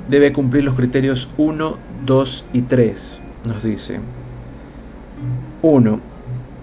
[0.10, 4.00] Debe cumplir los criterios 1, 2 y 3, nos dice.
[5.62, 6.15] 1.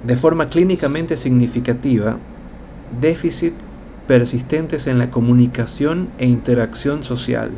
[0.04, 2.18] De forma clínicamente significativa,
[3.00, 3.54] déficit
[4.06, 7.50] persistentes en la comunicación e interacción social,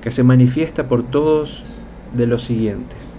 [0.00, 1.64] que se manifiesta por todos
[2.14, 3.16] de los siguientes.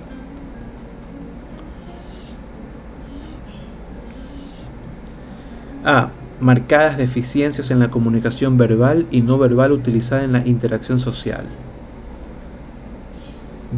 [5.85, 6.09] A.
[6.39, 11.45] Marcadas deficiencias en la comunicación verbal y no verbal utilizada en la interacción social.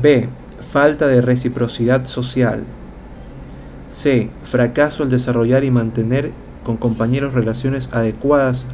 [0.01, 0.29] B.
[0.59, 2.63] Falta de reciprocidad social.
[3.95, 4.29] C.
[4.43, 6.33] Fracaso al desarrollar y mantener
[6.65, 8.67] con compañeros relaciones adecuadas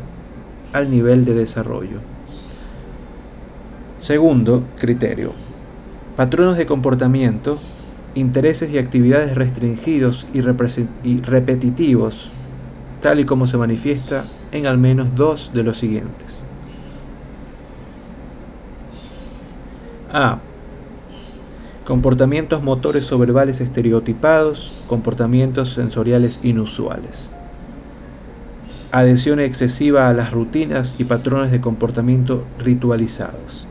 [0.74, 2.00] al nivel de desarrollo.
[4.00, 5.32] Segundo criterio.
[6.18, 7.60] Patronos de comportamiento,
[8.16, 10.40] intereses y actividades restringidos y,
[11.08, 12.32] y repetitivos,
[13.00, 16.44] tal y como se manifiesta en al menos dos de los siguientes.
[20.12, 20.40] A.
[21.92, 27.34] Comportamientos motores o verbales estereotipados, comportamientos sensoriales inusuales.
[28.94, 33.68] Adhesión excesiva a las rutinas y patrones de comportamiento ritualizados.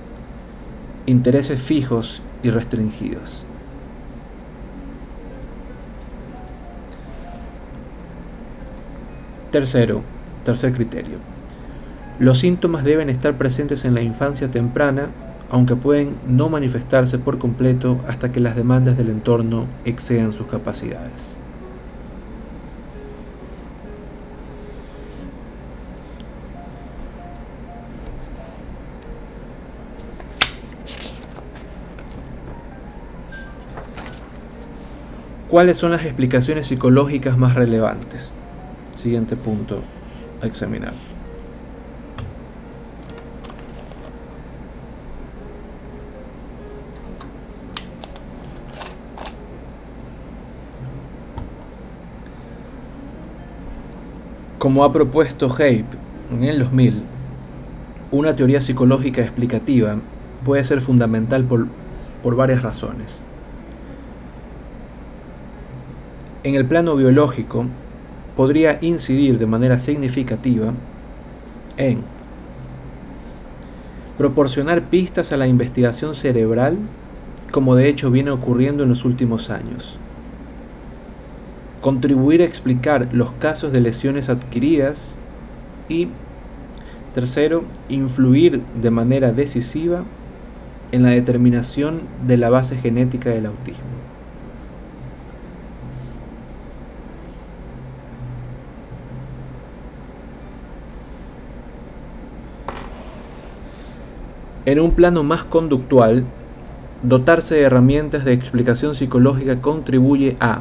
[1.07, 3.47] Intereses fijos y restringidos.
[9.51, 10.03] Tercero,
[10.45, 11.16] tercer criterio.
[12.18, 15.09] Los síntomas deben estar presentes en la infancia temprana
[15.51, 21.37] aunque pueden no manifestarse por completo hasta que las demandas del entorno excedan sus capacidades.
[35.49, 38.35] ¿Cuáles son las explicaciones psicológicas más relevantes?
[38.95, 39.83] Siguiente punto
[40.41, 40.93] a examinar.
[54.71, 55.85] Como ha propuesto Hape
[56.31, 57.03] en el 2000,
[58.12, 59.97] una teoría psicológica explicativa
[60.45, 61.66] puede ser fundamental por,
[62.23, 63.21] por varias razones.
[66.45, 67.66] En el plano biológico,
[68.37, 70.73] podría incidir de manera significativa
[71.77, 72.05] en
[74.18, 76.79] proporcionar pistas a la investigación cerebral,
[77.51, 79.99] como de hecho viene ocurriendo en los últimos años
[81.81, 85.16] contribuir a explicar los casos de lesiones adquiridas
[85.89, 86.09] y
[87.14, 90.05] tercero, influir de manera decisiva
[90.93, 93.85] en la determinación de la base genética del autismo.
[104.66, 106.24] En un plano más conductual,
[107.03, 110.61] dotarse de herramientas de explicación psicológica contribuye a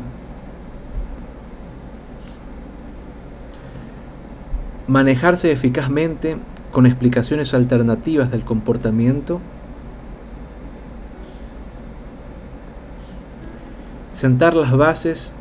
[4.90, 6.38] manejarse eficazmente
[6.72, 9.40] con explicaciones alternativas del comportamiento,
[14.14, 15.32] sentar las bases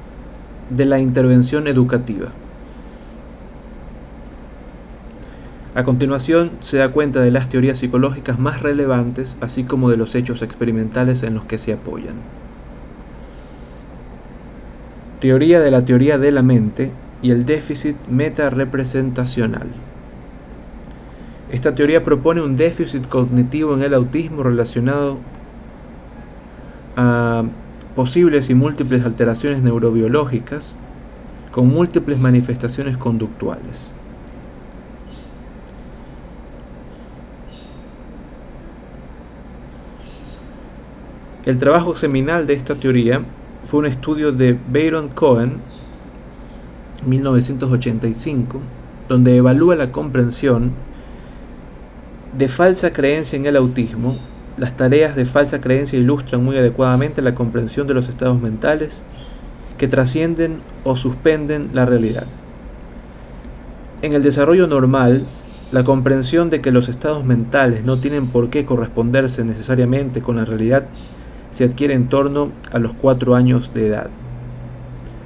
[0.69, 2.29] de la intervención educativa.
[5.75, 10.15] A continuación se da cuenta de las teorías psicológicas más relevantes, así como de los
[10.15, 12.17] hechos experimentales en los que se apoyan.
[15.21, 16.93] Teoría de la teoría de la mente
[17.23, 19.69] y el déficit meta-representacional.
[21.51, 25.19] Esta teoría propone un déficit cognitivo en el autismo relacionado
[26.97, 27.45] a
[27.95, 30.77] posibles y múltiples alteraciones neurobiológicas
[31.51, 33.95] con múltiples manifestaciones conductuales.
[41.47, 43.23] El trabajo seminal de esta teoría
[43.65, 45.63] fue un estudio de Byron Cohen
[47.09, 48.61] 1985,
[49.09, 50.73] donde evalúa la comprensión
[52.37, 54.17] de falsa creencia en el autismo.
[54.57, 59.05] Las tareas de falsa creencia ilustran muy adecuadamente la comprensión de los estados mentales
[59.79, 62.27] que trascienden o suspenden la realidad.
[64.03, 65.27] En el desarrollo normal,
[65.73, 70.45] la comprensión de que los estados mentales no tienen por qué corresponderse necesariamente con la
[70.45, 70.89] realidad
[71.51, 74.11] se adquiere en torno a los cuatro años de edad.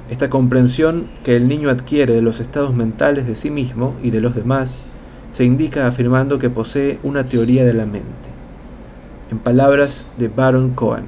[0.09, 4.21] Esta comprensión que el niño adquiere de los estados mentales de sí mismo y de
[4.21, 4.83] los demás
[5.31, 8.29] se indica afirmando que posee una teoría de la mente.
[9.31, 11.05] En palabras de Baron Cohen,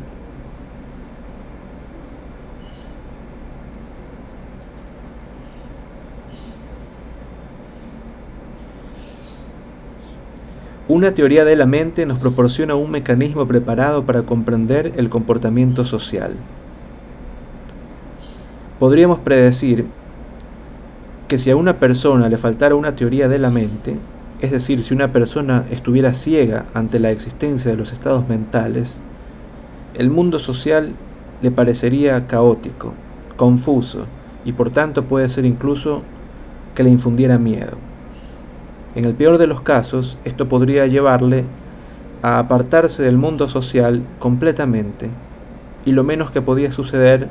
[10.87, 16.35] Una teoría de la mente nos proporciona un mecanismo preparado para comprender el comportamiento social.
[18.79, 19.85] Podríamos predecir
[21.29, 23.97] que si a una persona le faltara una teoría de la mente,
[24.41, 28.99] es decir, si una persona estuviera ciega ante la existencia de los estados mentales,
[29.97, 30.93] el mundo social
[31.41, 32.93] le parecería caótico,
[33.37, 34.07] confuso
[34.43, 36.01] y por tanto puede ser incluso
[36.75, 37.77] que le infundiera miedo.
[38.93, 41.45] En el peor de los casos, esto podría llevarle
[42.21, 45.09] a apartarse del mundo social completamente,
[45.85, 47.29] y lo menos que podía suceder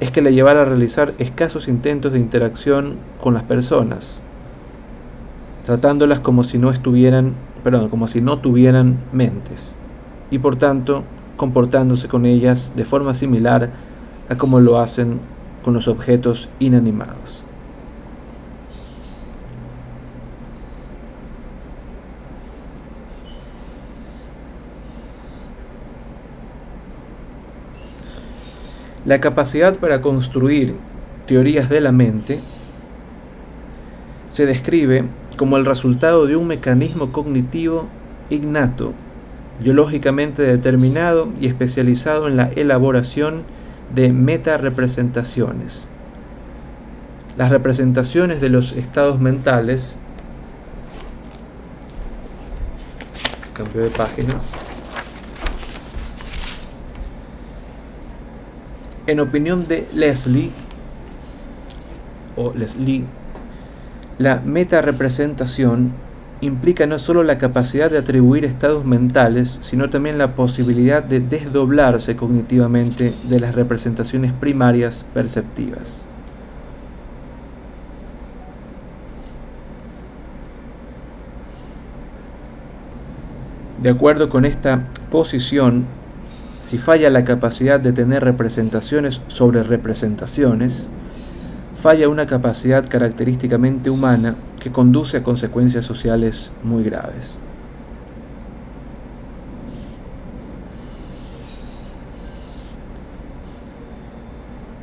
[0.00, 4.22] es que le llevara a realizar escasos intentos de interacción con las personas,
[5.66, 9.76] tratándolas como si no estuvieran, perdón, como si no tuvieran mentes,
[10.30, 11.04] y por tanto
[11.36, 13.70] comportándose con ellas de forma similar
[14.28, 15.20] a como lo hacen
[15.62, 17.44] con los objetos inanimados.
[29.10, 30.76] La capacidad para construir
[31.26, 32.38] teorías de la mente
[34.28, 35.04] se describe
[35.36, 37.88] como el resultado de un mecanismo cognitivo
[38.28, 38.92] innato,
[39.60, 43.42] biológicamente determinado y especializado en la elaboración
[43.92, 45.88] de metarepresentaciones.
[47.36, 49.98] Las representaciones de los estados mentales.
[53.54, 54.34] Cambio de página.
[59.10, 60.52] En opinión de Leslie,
[62.36, 63.06] o Leslie,
[64.18, 65.94] la meta-representación
[66.40, 72.14] implica no solo la capacidad de atribuir estados mentales, sino también la posibilidad de desdoblarse
[72.14, 76.06] cognitivamente de las representaciones primarias perceptivas.
[83.82, 85.86] De acuerdo con esta posición,
[86.70, 90.86] si falla la capacidad de tener representaciones sobre representaciones,
[91.74, 97.40] falla una capacidad característicamente humana que conduce a consecuencias sociales muy graves.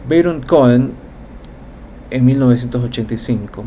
[0.09, 0.91] Baron Cohen,
[2.09, 3.63] en 1985,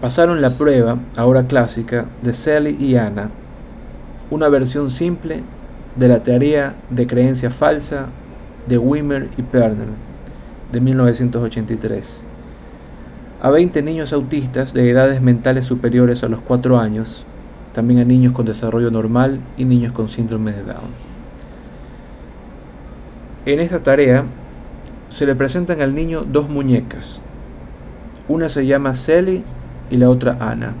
[0.00, 3.30] pasaron la prueba, ahora clásica, de Sally y Anna,
[4.30, 5.42] una versión simple
[5.96, 8.08] de la teoría de creencia falsa
[8.66, 9.88] de Wimmer y Perner
[10.70, 12.22] de 1983.
[13.40, 17.24] A 20 niños autistas de edades mentales superiores a los 4 años,
[17.72, 20.90] también a niños con desarrollo normal y niños con síndrome de Down.
[23.46, 24.24] En esta tarea
[25.08, 27.22] se le presentan al niño dos muñecas.
[28.28, 29.44] Una se llama Sally
[29.88, 30.74] y la otra Ana.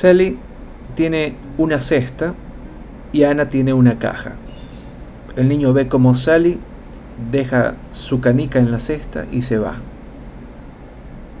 [0.00, 0.38] Sally
[0.94, 2.32] tiene una cesta
[3.12, 4.32] y Ana tiene una caja.
[5.36, 6.58] El niño ve como Sally
[7.30, 9.74] deja su canica en la cesta y se va.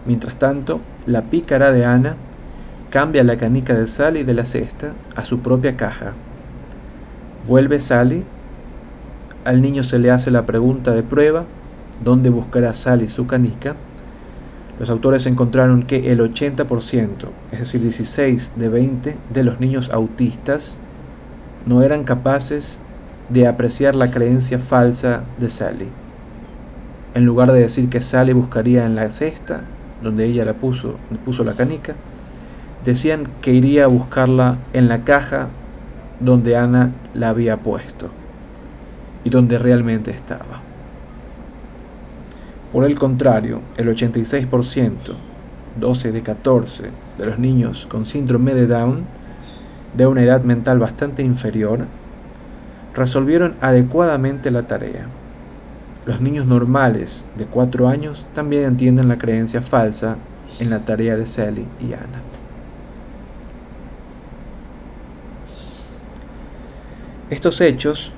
[0.04, 2.16] Mientras tanto, la pícara de Ana
[2.90, 6.12] cambia la canica de Sally de la cesta a su propia caja.
[7.48, 8.24] Vuelve Sally,
[9.46, 11.46] al niño se le hace la pregunta de prueba,
[12.04, 13.76] ¿dónde buscará Sally su canica?
[14.80, 17.12] Los autores encontraron que el 80%,
[17.52, 20.78] es decir, 16 de 20 de los niños autistas
[21.66, 22.78] no eran capaces
[23.28, 25.88] de apreciar la creencia falsa de Sally.
[27.12, 29.60] En lugar de decir que Sally buscaría en la cesta,
[30.02, 31.94] donde ella la puso, puso la canica,
[32.82, 35.48] decían que iría a buscarla en la caja
[36.20, 38.08] donde Ana la había puesto
[39.24, 40.69] y donde realmente estaba.
[42.72, 44.94] Por el contrario, el 86%,
[45.78, 46.84] 12 de 14,
[47.18, 49.04] de los niños con síndrome de Down,
[49.96, 51.86] de una edad mental bastante inferior,
[52.94, 55.06] resolvieron adecuadamente la tarea.
[56.06, 60.16] Los niños normales de 4 años también entienden la creencia falsa
[60.60, 62.22] en la tarea de Sally y Anna.
[67.30, 68.12] Estos hechos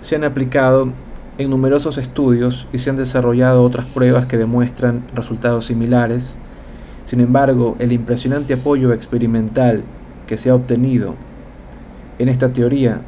[0.00, 0.92] se han aplicado
[1.38, 6.36] en numerosos estudios y se han desarrollado otras pruebas que demuestran resultados similares.
[7.04, 9.84] Sin embargo, el impresionante apoyo experimental
[10.26, 11.14] que se ha obtenido
[12.18, 13.02] en esta teoría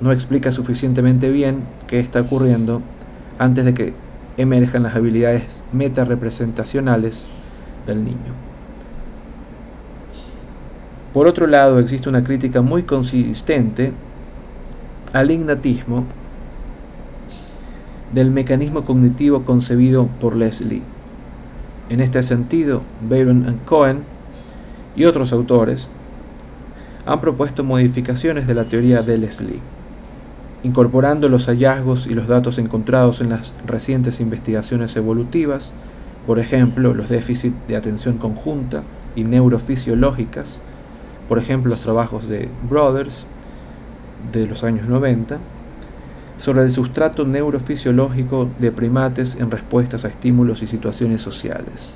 [0.00, 2.82] no explica suficientemente bien qué está ocurriendo
[3.38, 3.94] antes de que
[4.36, 7.24] emerjan las habilidades meta-representacionales
[7.86, 8.34] del niño.
[11.12, 13.92] Por otro lado, existe una crítica muy consistente
[15.12, 16.04] al ignatismo
[18.12, 20.82] del mecanismo cognitivo concebido por Leslie.
[21.90, 24.02] En este sentido, Byron y Cohen
[24.96, 25.90] y otros autores
[27.06, 29.60] han propuesto modificaciones de la teoría de Leslie,
[30.62, 35.72] incorporando los hallazgos y los datos encontrados en las recientes investigaciones evolutivas,
[36.26, 38.82] por ejemplo, los déficits de atención conjunta
[39.16, 40.60] y neurofisiológicas,
[41.28, 43.26] por ejemplo, los trabajos de Brothers
[44.32, 45.38] de los años 90,
[46.38, 51.94] sobre el sustrato neurofisiológico de primates en respuestas a estímulos y situaciones sociales.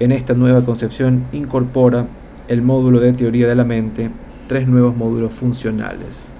[0.00, 2.06] En esta nueva concepción incorpora
[2.48, 4.10] el módulo de teoría de la mente
[4.48, 6.30] tres nuevos módulos funcionales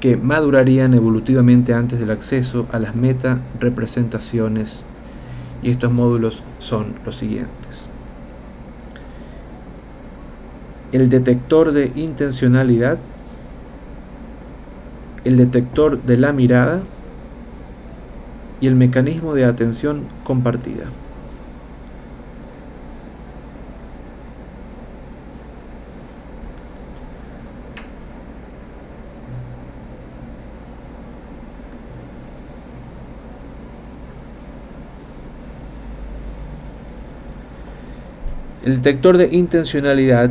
[0.00, 4.84] que madurarían evolutivamente antes del acceso a las meta representaciones
[5.62, 7.86] y estos módulos son los siguientes.
[10.92, 12.98] El detector de intencionalidad
[15.28, 16.80] el detector de la mirada
[18.62, 20.86] y el mecanismo de atención compartida.
[38.64, 40.30] El detector de intencionalidad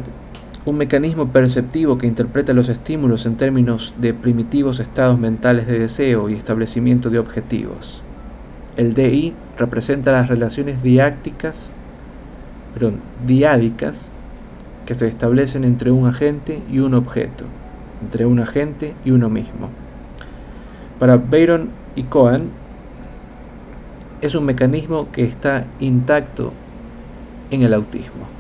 [0.67, 6.29] un mecanismo perceptivo que interpreta los estímulos en términos de primitivos estados mentales de deseo
[6.29, 8.03] y establecimiento de objetivos.
[8.75, 11.71] El DI representa las relaciones diácticas,
[12.73, 14.11] perdón, diádicas
[14.85, 17.45] que se establecen entre un agente y un objeto,
[18.03, 19.69] entre un agente y uno mismo.
[20.99, 22.49] Para Byron y Cohen,
[24.19, 26.51] es un mecanismo que está intacto
[27.51, 28.36] en el autismo.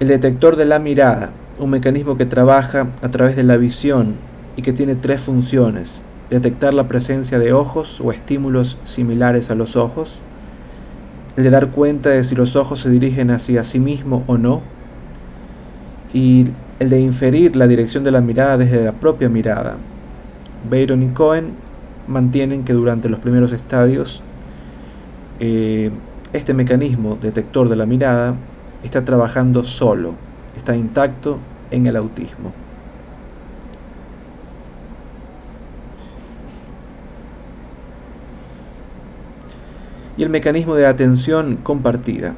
[0.00, 4.14] El detector de la mirada, un mecanismo que trabaja a través de la visión
[4.54, 6.04] y que tiene tres funciones.
[6.30, 10.20] Detectar la presencia de ojos o estímulos similares a los ojos.
[11.36, 14.62] El de dar cuenta de si los ojos se dirigen hacia sí mismo o no.
[16.14, 16.44] Y
[16.78, 19.78] el de inferir la dirección de la mirada desde la propia mirada.
[20.70, 21.54] Byron y Cohen
[22.06, 24.22] mantienen que durante los primeros estadios
[25.40, 25.90] eh,
[26.32, 28.36] este mecanismo detector de la mirada
[28.82, 30.14] está trabajando solo,
[30.56, 31.38] está intacto
[31.70, 32.52] en el autismo.
[40.16, 42.34] Y el mecanismo de atención compartida,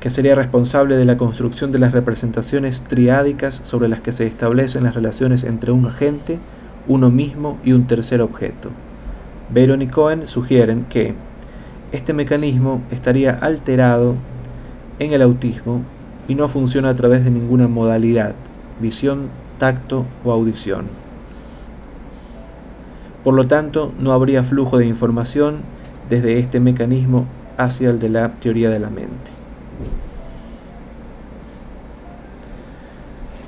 [0.00, 4.82] que sería responsable de la construcción de las representaciones triádicas sobre las que se establecen
[4.82, 6.40] las relaciones entre un agente,
[6.88, 8.70] uno mismo y un tercer objeto.
[9.50, 11.14] Veron y Cohen sugieren que
[11.92, 14.16] este mecanismo estaría alterado
[15.04, 15.82] en el autismo
[16.28, 18.34] y no funciona a través de ninguna modalidad,
[18.80, 19.28] visión,
[19.58, 20.86] tacto o audición.
[23.24, 25.60] Por lo tanto, no habría flujo de información
[26.08, 27.26] desde este mecanismo
[27.56, 29.30] hacia el de la teoría de la mente.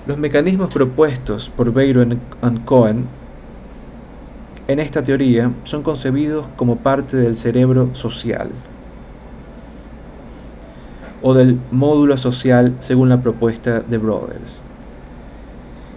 [0.07, 3.07] Los mecanismos propuestos por Byron y Cohen
[4.69, 8.51] en esta teoría son concebidos como parte del cerebro social
[11.27, 14.63] o del módulo social según la propuesta de Brothers,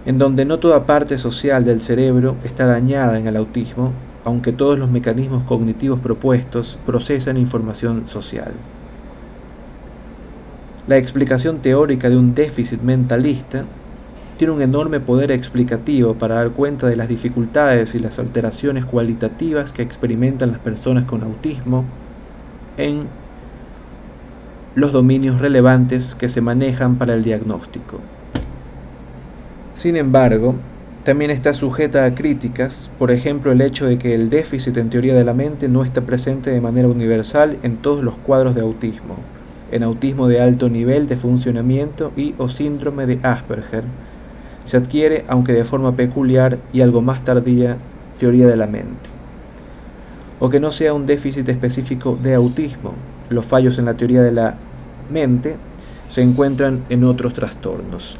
[0.06, 3.92] en donde no toda parte social del cerebro está dañada en el autismo,
[4.24, 8.52] aunque todos los mecanismos cognitivos propuestos procesan información social.
[10.86, 13.66] La explicación teórica de un déficit mentalista
[14.38, 19.74] tiene un enorme poder explicativo para dar cuenta de las dificultades y las alteraciones cualitativas
[19.74, 21.84] que experimentan las personas con autismo
[22.78, 23.27] en
[24.78, 27.98] los dominios relevantes que se manejan para el diagnóstico.
[29.74, 30.54] Sin embargo,
[31.02, 35.16] también está sujeta a críticas, por ejemplo el hecho de que el déficit en teoría
[35.16, 39.16] de la mente no está presente de manera universal en todos los cuadros de autismo,
[39.72, 43.82] en autismo de alto nivel de funcionamiento y o síndrome de Asperger.
[44.62, 47.78] Se adquiere, aunque de forma peculiar y algo más tardía,
[48.20, 49.10] teoría de la mente.
[50.38, 52.94] O que no sea un déficit específico de autismo,
[53.28, 54.56] los fallos en la teoría de la
[56.08, 58.16] se encuentran en otros trastornos.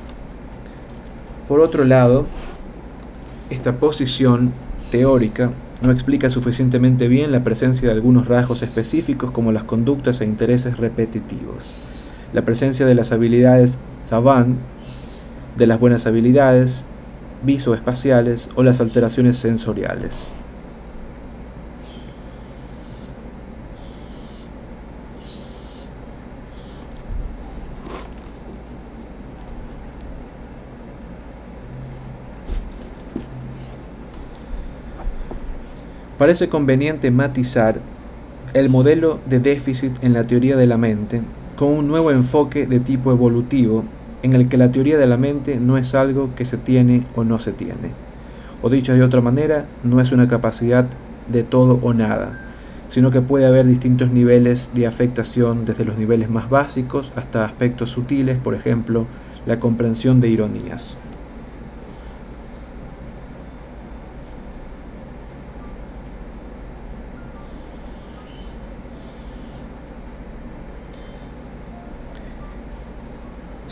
[1.46, 2.26] Por otro lado,
[3.50, 4.52] esta posición
[4.90, 5.50] teórica
[5.82, 10.76] no explica suficientemente bien la presencia de algunos rasgos específicos como las conductas e intereses
[10.76, 11.72] repetitivos,
[12.32, 14.58] la presencia de las habilidades savant,
[15.56, 16.84] de las buenas habilidades
[17.42, 20.32] visoespaciales o las alteraciones sensoriales.
[36.18, 37.80] Parece conveniente matizar
[38.52, 41.22] el modelo de déficit en la teoría de la mente
[41.56, 43.84] con un nuevo enfoque de tipo evolutivo
[44.24, 47.22] en el que la teoría de la mente no es algo que se tiene o
[47.22, 47.92] no se tiene.
[48.62, 50.86] O dicho de otra manera, no es una capacidad
[51.28, 52.48] de todo o nada,
[52.88, 57.90] sino que puede haber distintos niveles de afectación desde los niveles más básicos hasta aspectos
[57.90, 59.06] sutiles, por ejemplo,
[59.46, 60.98] la comprensión de ironías.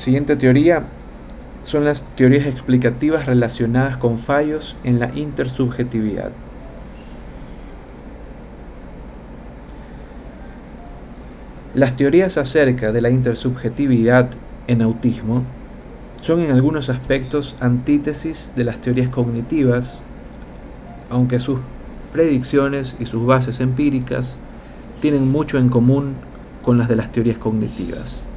[0.07, 0.84] Siguiente teoría
[1.64, 6.30] son las teorías explicativas relacionadas con fallos en la intersubjetividad.
[11.74, 14.30] Las teorías acerca de la intersubjetividad
[14.68, 15.42] en autismo
[16.20, 20.04] son en algunos aspectos antítesis de las teorías cognitivas,
[21.11, 21.59] aunque sus
[22.12, 24.38] predicciones y sus bases empíricas
[25.00, 26.14] tienen mucho en común
[26.62, 28.28] con las de las teorías cognitivas.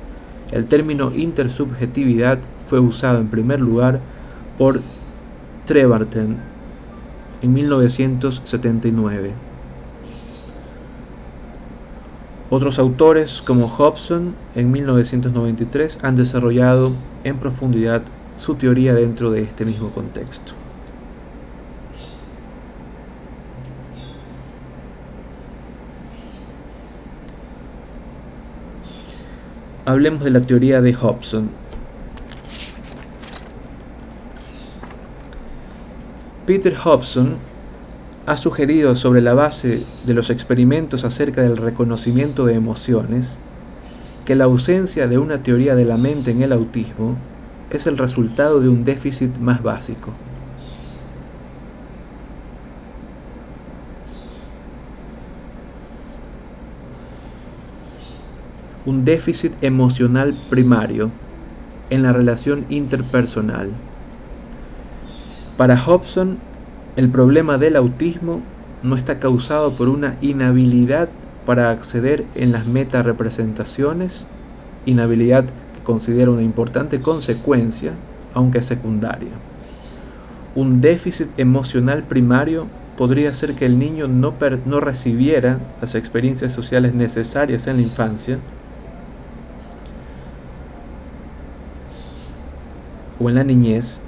[0.52, 4.00] El término intersubjetividad fue usado en primer lugar
[4.58, 4.82] por
[5.66, 6.38] Trevarten
[7.42, 9.34] en 1979.
[12.50, 16.94] Otros autores como Hobson en 1993 han desarrollado
[17.24, 18.02] en profundidad
[18.38, 20.54] su teoría dentro de este mismo contexto.
[29.90, 31.50] Hablemos de la teoría de Hobson.
[36.46, 37.38] Peter Hobson
[38.28, 43.40] ha sugerido sobre la base de los experimentos acerca del reconocimiento de emociones
[44.26, 47.18] que la ausencia de una teoría de la mente en el autismo
[47.72, 50.14] es el resultado de un déficit más básico.
[58.90, 61.12] Un déficit emocional primario
[61.92, 63.70] en la relación interpersonal.
[65.58, 66.40] Para Hobson,
[66.96, 68.42] el problema del autismo
[68.82, 71.08] no está causado por una inhabilidad
[71.46, 74.26] para acceder en las meta-representaciones,
[74.88, 77.92] inhabilidad que considera una importante consecuencia,
[78.34, 79.34] aunque secundaria.
[80.56, 82.66] Un déficit emocional primario
[82.98, 84.34] podría ser que el niño no,
[84.66, 88.40] no recibiera las experiencias sociales necesarias en la infancia,
[93.20, 94.02] o en la niñez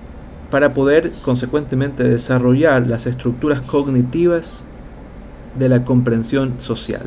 [0.49, 4.65] para poder consecuentemente desarrollar las estructuras cognitivas
[5.57, 7.05] de la comprensión social.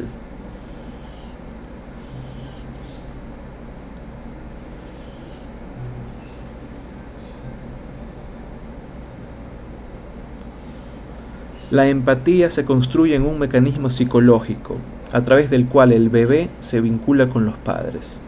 [11.70, 14.76] La empatía se construye en un mecanismo psicológico,
[15.12, 18.22] a través del cual el bebé se vincula con los padres.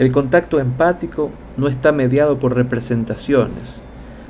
[0.00, 3.82] El contacto empático no está mediado por representaciones.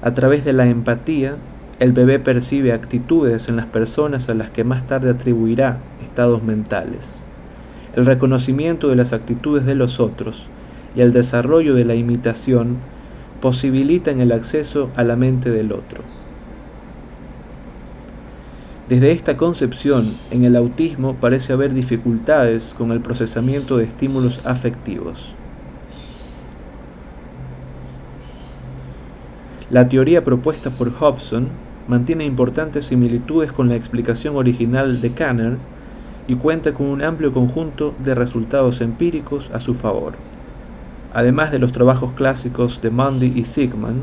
[0.02, 1.36] A través de la empatía,
[1.78, 7.22] el bebé percibe actitudes en las personas a las que más tarde atribuirá estados mentales.
[7.94, 10.48] El reconocimiento de las actitudes de los otros
[10.96, 12.78] y el desarrollo de la imitación
[13.40, 16.02] posibilitan el acceso a la mente del otro.
[18.88, 25.36] Desde esta concepción, en el autismo parece haber dificultades con el procesamiento de estímulos afectivos.
[29.70, 31.46] La teoría propuesta por Hobson
[31.86, 35.58] mantiene importantes similitudes con la explicación original de Kanner
[36.26, 40.14] y cuenta con un amplio conjunto de resultados empíricos a su favor.
[41.14, 44.02] Además de los trabajos clásicos de Mundy y Sigman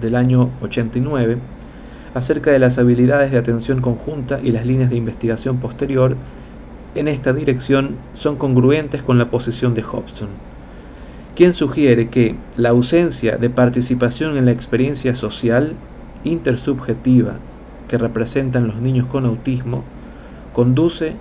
[0.00, 1.38] del año 89
[2.14, 6.16] acerca de las habilidades de atención conjunta y las líneas de investigación posterior
[6.96, 10.47] en esta dirección son congruentes con la posición de Hobson
[11.38, 15.76] quien sugiere que la ausencia de participación en la experiencia social
[16.24, 17.34] intersubjetiva
[17.86, 19.84] que representan los niños con autismo
[20.52, 21.14] conduce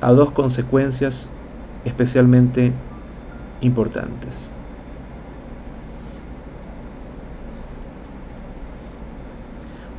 [0.00, 1.28] a dos consecuencias
[1.84, 2.72] especialmente
[3.60, 4.52] importantes.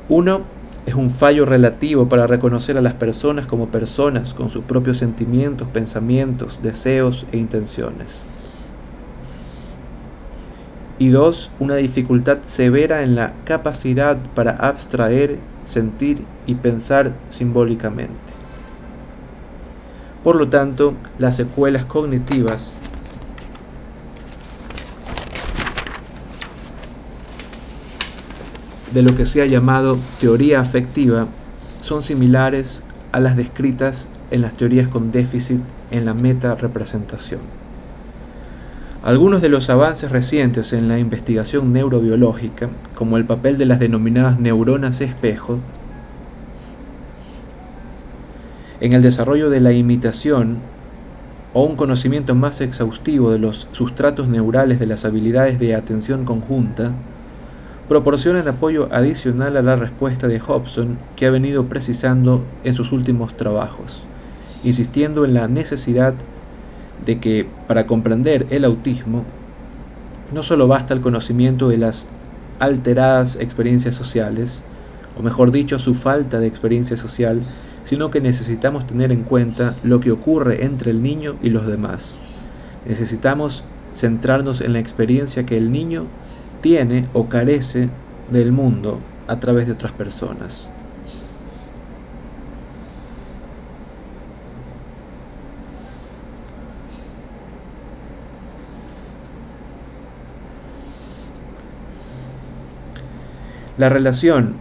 [0.07, 0.43] Uno
[0.85, 5.67] es un fallo relativo para reconocer a las personas como personas con sus propios sentimientos,
[5.67, 8.25] pensamientos, deseos e intenciones.
[10.99, 18.15] Y dos, una dificultad severa en la capacidad para abstraer, sentir y pensar simbólicamente.
[20.23, 22.73] Por lo tanto, las secuelas cognitivas
[28.93, 31.27] de lo que se ha llamado teoría afectiva
[31.81, 32.81] son similares
[33.11, 37.66] a las descritas en las teorías con déficit en la meta representación.
[39.03, 44.39] Algunos de los avances recientes en la investigación neurobiológica, como el papel de las denominadas
[44.39, 45.59] neuronas espejo,
[48.81, 50.57] en el desarrollo de la imitación
[51.53, 56.91] o un conocimiento más exhaustivo de los sustratos neurales de las habilidades de atención conjunta,
[57.87, 63.37] proporcionan apoyo adicional a la respuesta de Hobson que ha venido precisando en sus últimos
[63.37, 64.03] trabajos,
[64.63, 66.36] insistiendo en la necesidad de
[67.05, 69.23] que para comprender el autismo
[70.33, 72.07] no solo basta el conocimiento de las
[72.59, 74.63] alteradas experiencias sociales,
[75.17, 77.41] o mejor dicho, su falta de experiencia social,
[77.85, 82.17] sino que necesitamos tener en cuenta lo que ocurre entre el niño y los demás.
[82.85, 86.07] Necesitamos centrarnos en la experiencia que el niño
[86.61, 87.89] tiene o carece
[88.31, 90.69] del mundo a través de otras personas.
[103.77, 104.55] La relación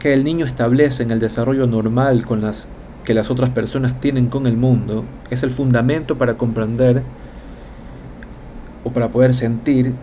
[0.00, 2.66] que el niño establece en el desarrollo normal con las
[3.04, 7.04] que las otras personas tienen con el mundo es el fundamento para comprender
[8.82, 9.94] o para poder sentir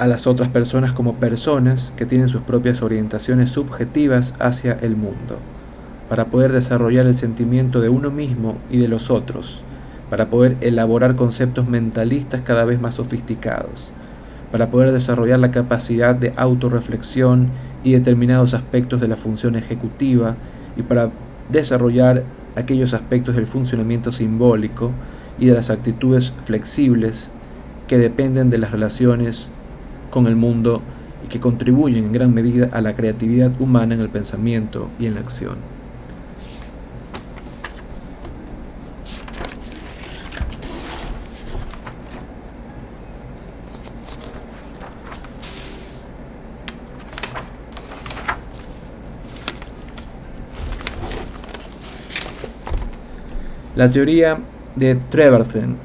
[0.00, 5.38] a las otras personas como personas que tienen sus propias orientaciones subjetivas hacia el mundo,
[6.08, 9.62] para poder desarrollar el sentimiento de uno mismo y de los otros,
[10.10, 13.92] para poder elaborar conceptos mentalistas cada vez más sofisticados,
[14.50, 17.48] para poder desarrollar la capacidad de autorreflexión
[17.84, 20.36] y determinados aspectos de la función ejecutiva
[20.76, 21.10] y para
[21.50, 22.24] desarrollar
[22.56, 24.92] aquellos aspectos del funcionamiento simbólico
[25.38, 27.30] y de las actitudes flexibles
[27.86, 29.48] que dependen de las relaciones
[30.10, 30.82] con el mundo
[31.24, 35.14] y que contribuyen en gran medida a la creatividad humana en el pensamiento y en
[35.14, 35.77] la acción.
[53.78, 54.36] La teoría
[54.74, 55.76] de Treverton.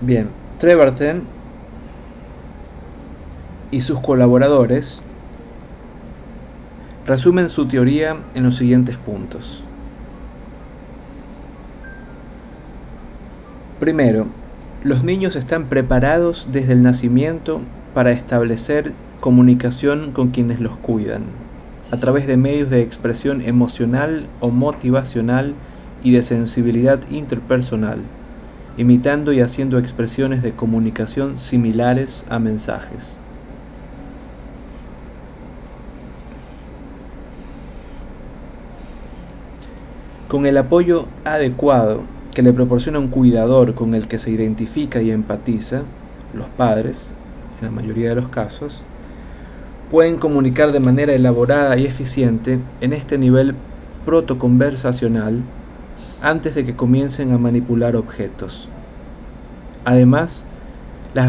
[0.00, 0.28] Bien,
[0.58, 1.22] Treverton
[3.72, 5.02] y sus colaboradores
[7.04, 9.64] resumen su teoría en los siguientes puntos.
[13.80, 14.28] Primero,
[14.84, 17.60] los niños están preparados desde el nacimiento
[17.92, 21.24] para establecer comunicación con quienes los cuidan,
[21.90, 25.54] a través de medios de expresión emocional o motivacional
[26.04, 28.02] y de sensibilidad interpersonal
[28.76, 33.18] imitando y haciendo expresiones de comunicación similares a mensajes.
[40.32, 45.10] Con el apoyo adecuado que le proporciona un cuidador con el que se identifica y
[45.10, 45.82] empatiza,
[46.32, 47.12] los padres,
[47.60, 48.82] en la mayoría de los casos,
[49.90, 53.54] pueden comunicar de manera elaborada y eficiente en este nivel
[54.06, 55.42] protoconversacional
[56.22, 58.70] antes de que comiencen a manipular objetos.
[59.84, 60.46] Además,
[61.12, 61.28] las,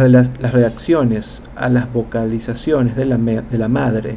[0.54, 4.16] reacciones a las vocalizaciones de la, madre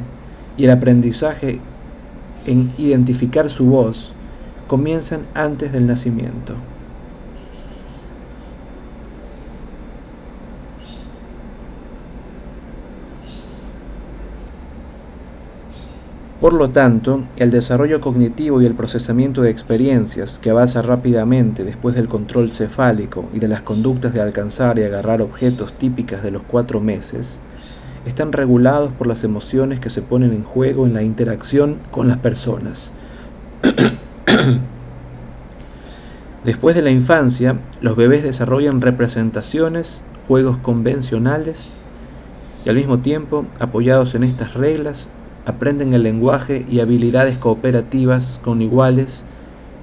[0.55, 1.59] y el aprendizaje
[2.45, 4.13] en identificar su voz
[4.67, 6.55] comienzan antes del nacimiento.
[16.39, 21.95] Por lo tanto, el desarrollo cognitivo y el procesamiento de experiencias, que avanza rápidamente después
[21.95, 26.43] del control cefálico y de las conductas de alcanzar y agarrar objetos típicas de los
[26.43, 27.39] cuatro meses,
[28.05, 32.19] están regulados por las emociones que se ponen en juego en la interacción con las
[32.19, 32.91] personas.
[36.45, 41.71] Después de la infancia, los bebés desarrollan representaciones, juegos convencionales
[42.65, 45.09] y al mismo tiempo, apoyados en estas reglas,
[45.45, 49.23] aprenden el lenguaje y habilidades cooperativas con iguales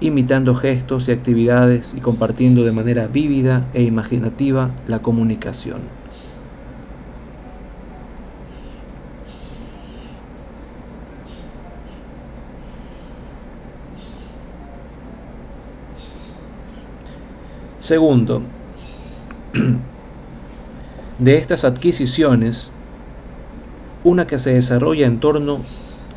[0.00, 5.80] imitando gestos y actividades y compartiendo de manera vívida e imaginativa la comunicación.
[17.84, 18.40] Segundo,
[21.18, 22.72] de estas adquisiciones,
[24.04, 25.58] una que se desarrolla en torno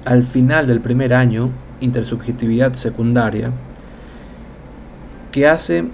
[0.06, 1.52] al final del primer año,
[1.82, 3.52] intersubjetividad secundaria,
[5.34, 5.90] que hace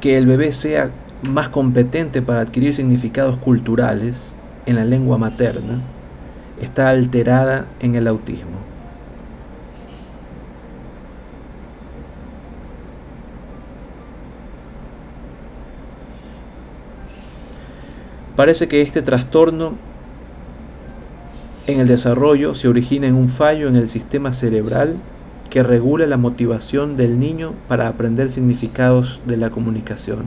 [0.00, 4.32] que el bebé sea más competente para adquirir significados culturales
[4.64, 5.82] en la lengua materna,
[6.58, 8.56] está alterada en el autismo.
[18.38, 19.72] Parece que este trastorno
[21.66, 24.98] en el desarrollo se origina en un fallo en el sistema cerebral
[25.50, 30.26] que regula la motivación del niño para aprender significados de la comunicación.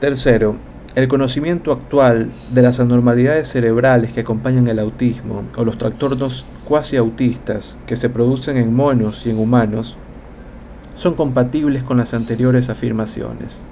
[0.00, 0.56] Tercero,
[0.94, 6.96] el conocimiento actual de las anormalidades cerebrales que acompañan el autismo o los trastornos cuasi
[6.96, 9.98] autistas que se producen en monos y en humanos
[10.94, 13.62] son compatibles con las anteriores afirmaciones.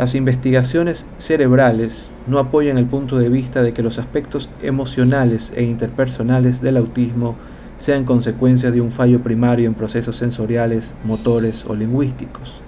[0.00, 5.62] Las investigaciones cerebrales no apoyan el punto de vista de que los aspectos emocionales e
[5.62, 7.36] interpersonales del autismo
[7.76, 12.62] sean consecuencia de un fallo primario en procesos sensoriales, motores o lingüísticos.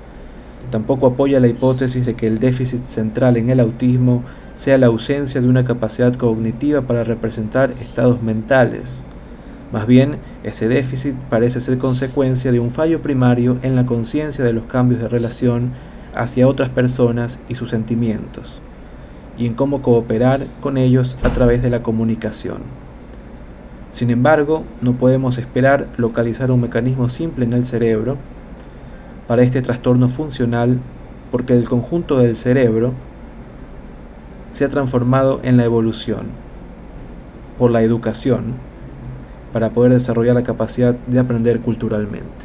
[0.71, 4.23] Tampoco apoya la hipótesis de que el déficit central en el autismo
[4.55, 9.05] sea la ausencia de una capacidad cognitiva para representar estados mentales.
[9.73, 14.53] Más bien, ese déficit parece ser consecuencia de un fallo primario en la conciencia de
[14.53, 15.73] los cambios de relación
[16.15, 18.61] hacia otras personas y sus sentimientos,
[19.39, 22.63] y en cómo cooperar con ellos a través de la comunicación.
[23.91, 28.17] Sin embargo, no podemos esperar localizar un mecanismo simple en el cerebro
[29.29, 30.81] para este trastorno funcional
[31.31, 32.93] porque el conjunto del cerebro
[34.51, 36.27] se ha transformado en la evolución
[37.59, 38.55] por la educación
[39.53, 42.42] para poder desarrollar la capacidad de aprender culturalmente.